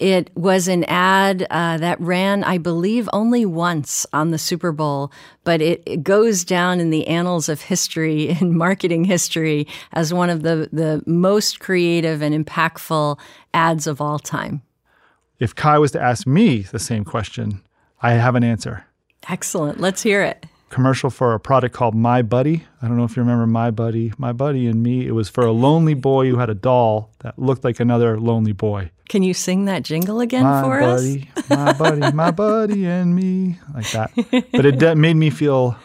It 0.00 0.30
was 0.34 0.66
an 0.66 0.84
ad 0.84 1.46
uh, 1.50 1.76
that 1.76 2.00
ran, 2.00 2.42
I 2.42 2.56
believe, 2.56 3.06
only 3.12 3.44
once 3.44 4.06
on 4.14 4.30
the 4.30 4.38
Super 4.38 4.72
Bowl, 4.72 5.12
but 5.44 5.60
it, 5.60 5.82
it, 5.84 6.02
goes 6.02 6.42
down 6.42 6.80
in 6.80 6.88
the 6.88 7.06
annals 7.06 7.50
of 7.50 7.60
history, 7.60 8.30
in 8.40 8.49
marketing 8.56 9.04
history, 9.04 9.66
as 9.92 10.12
one 10.12 10.30
of 10.30 10.42
the, 10.42 10.68
the 10.72 11.02
most 11.06 11.60
creative 11.60 12.22
and 12.22 12.34
impactful 12.34 13.18
ads 13.54 13.86
of 13.86 14.00
all 14.00 14.18
time. 14.18 14.62
If 15.38 15.54
Kai 15.54 15.78
was 15.78 15.92
to 15.92 16.00
ask 16.00 16.26
me 16.26 16.60
the 16.60 16.78
same 16.78 17.04
question, 17.04 17.62
I 18.02 18.12
have 18.12 18.34
an 18.34 18.44
answer. 18.44 18.84
Excellent. 19.28 19.80
Let's 19.80 20.02
hear 20.02 20.22
it 20.22 20.46
commercial 20.70 21.10
for 21.10 21.34
a 21.34 21.40
product 21.40 21.74
called 21.74 21.94
My 21.94 22.22
Buddy. 22.22 22.64
I 22.80 22.88
don't 22.88 22.96
know 22.96 23.04
if 23.04 23.16
you 23.16 23.22
remember 23.22 23.46
My 23.46 23.70
Buddy, 23.70 24.12
My 24.16 24.32
Buddy 24.32 24.66
and 24.66 24.82
Me. 24.82 25.06
It 25.06 25.12
was 25.12 25.28
for 25.28 25.44
a 25.44 25.52
lonely 25.52 25.94
boy 25.94 26.30
who 26.30 26.38
had 26.38 26.48
a 26.48 26.54
doll 26.54 27.10
that 27.18 27.38
looked 27.38 27.64
like 27.64 27.80
another 27.80 28.18
lonely 28.18 28.52
boy. 28.52 28.90
Can 29.08 29.22
you 29.22 29.34
sing 29.34 29.64
that 29.64 29.82
jingle 29.82 30.20
again 30.20 30.44
my 30.44 30.62
for 30.62 30.80
buddy, 30.80 31.30
us? 31.36 31.50
My 31.50 31.72
buddy, 31.72 32.12
my 32.12 32.30
buddy 32.44 32.86
and 32.86 33.14
me, 33.14 33.58
like 33.74 33.90
that. 33.90 34.12
But 34.52 34.64
it 34.64 34.78
de- 34.78 34.94
made 34.94 35.16
me 35.16 35.30
feel 35.30 35.76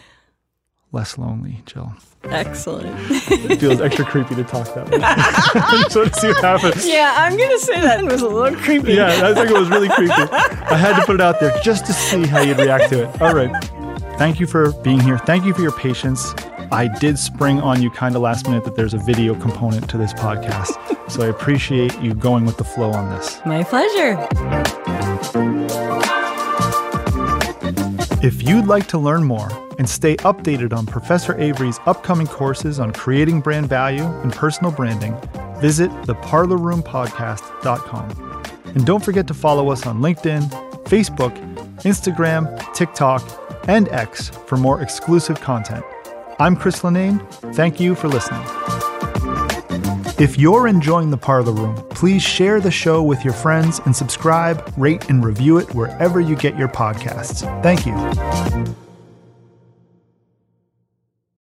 less 0.91 1.17
lonely, 1.17 1.63
Jill. 1.65 1.93
Excellent. 2.29 2.95
it 3.31 3.59
feels 3.59 3.81
extra 3.81 4.05
creepy 4.05 4.35
to 4.35 4.43
talk 4.43 4.73
that 4.75 4.89
way. 4.89 5.89
sort 5.89 6.07
of 6.07 6.15
see 6.15 6.27
what 6.27 6.43
happens. 6.43 6.87
Yeah, 6.87 7.13
I'm 7.17 7.37
gonna 7.37 7.59
say 7.59 7.81
that 7.81 8.03
was 8.03 8.21
a 8.21 8.27
little 8.27 8.59
creepy. 8.59 8.93
Yeah, 8.93 9.07
I 9.29 9.33
think 9.33 9.49
it 9.49 9.57
was 9.57 9.69
really 9.69 9.89
creepy. 9.89 10.11
I 10.13 10.75
had 10.77 10.99
to 10.99 11.05
put 11.05 11.15
it 11.15 11.21
out 11.21 11.39
there 11.39 11.57
just 11.63 11.85
to 11.85 11.93
see 11.93 12.25
how 12.25 12.41
you'd 12.41 12.57
react 12.57 12.89
to 12.89 13.03
it. 13.03 13.21
All 13.21 13.33
right. 13.33 13.51
Thank 14.17 14.39
you 14.39 14.47
for 14.47 14.71
being 14.81 14.99
here. 14.99 15.17
Thank 15.17 15.45
you 15.45 15.53
for 15.53 15.61
your 15.61 15.73
patience. 15.73 16.33
I 16.71 16.87
did 16.99 17.19
spring 17.19 17.59
on 17.61 17.81
you 17.81 17.91
kind 17.91 18.15
of 18.15 18.21
last 18.21 18.47
minute 18.47 18.63
that 18.63 18.75
there's 18.75 18.93
a 18.93 18.97
video 18.97 19.35
component 19.35 19.89
to 19.89 19.97
this 19.97 20.13
podcast. 20.13 20.71
so 21.11 21.23
I 21.23 21.27
appreciate 21.27 21.99
you 22.01 22.13
going 22.13 22.45
with 22.45 22.57
the 22.57 22.63
flow 22.63 22.91
on 22.91 23.09
this. 23.09 23.39
My 23.45 23.63
pleasure. 23.63 24.17
If 28.23 28.41
you'd 28.41 28.65
like 28.65 28.87
to 28.87 28.97
learn 28.97 29.23
more 29.23 29.49
and 29.77 29.89
stay 29.89 30.15
updated 30.17 30.73
on 30.73 30.85
Professor 30.85 31.35
Avery's 31.39 31.79
upcoming 31.85 32.27
courses 32.27 32.79
on 32.79 32.91
creating 32.91 33.41
brand 33.41 33.67
value 33.67 34.03
and 34.03 34.31
personal 34.33 34.71
branding, 34.71 35.17
visit 35.59 35.89
theparlorroompodcast.com. 36.03 38.43
And 38.65 38.85
don't 38.85 39.03
forget 39.03 39.27
to 39.27 39.33
follow 39.33 39.69
us 39.69 39.85
on 39.85 39.99
LinkedIn, 39.99 40.49
Facebook, 40.83 41.35
Instagram, 41.83 42.73
TikTok, 42.73 43.21
and 43.67 43.89
X 43.89 44.29
for 44.29 44.55
more 44.57 44.81
exclusive 44.81 45.41
content. 45.41 45.83
I'm 46.39 46.55
Chris 46.55 46.81
Linnane. 46.81 47.27
Thank 47.55 47.79
you 47.79 47.95
for 47.95 48.07
listening. 48.07 48.45
If 50.17 50.37
you're 50.37 50.67
enjoying 50.67 51.09
the 51.09 51.17
Parlor 51.17 51.51
Room, 51.51 51.75
please 51.89 52.23
share 52.23 52.61
the 52.61 52.71
show 52.71 53.03
with 53.03 53.25
your 53.25 53.33
friends 53.33 53.81
and 53.85 53.93
subscribe, 53.93 54.71
rate, 54.77 55.09
and 55.09 55.25
review 55.25 55.57
it 55.57 55.75
wherever 55.75 56.21
you 56.21 56.37
get 56.37 56.57
your 56.57 56.69
podcasts. 56.69 57.41
Thank 57.61 57.85
you. 57.85 58.75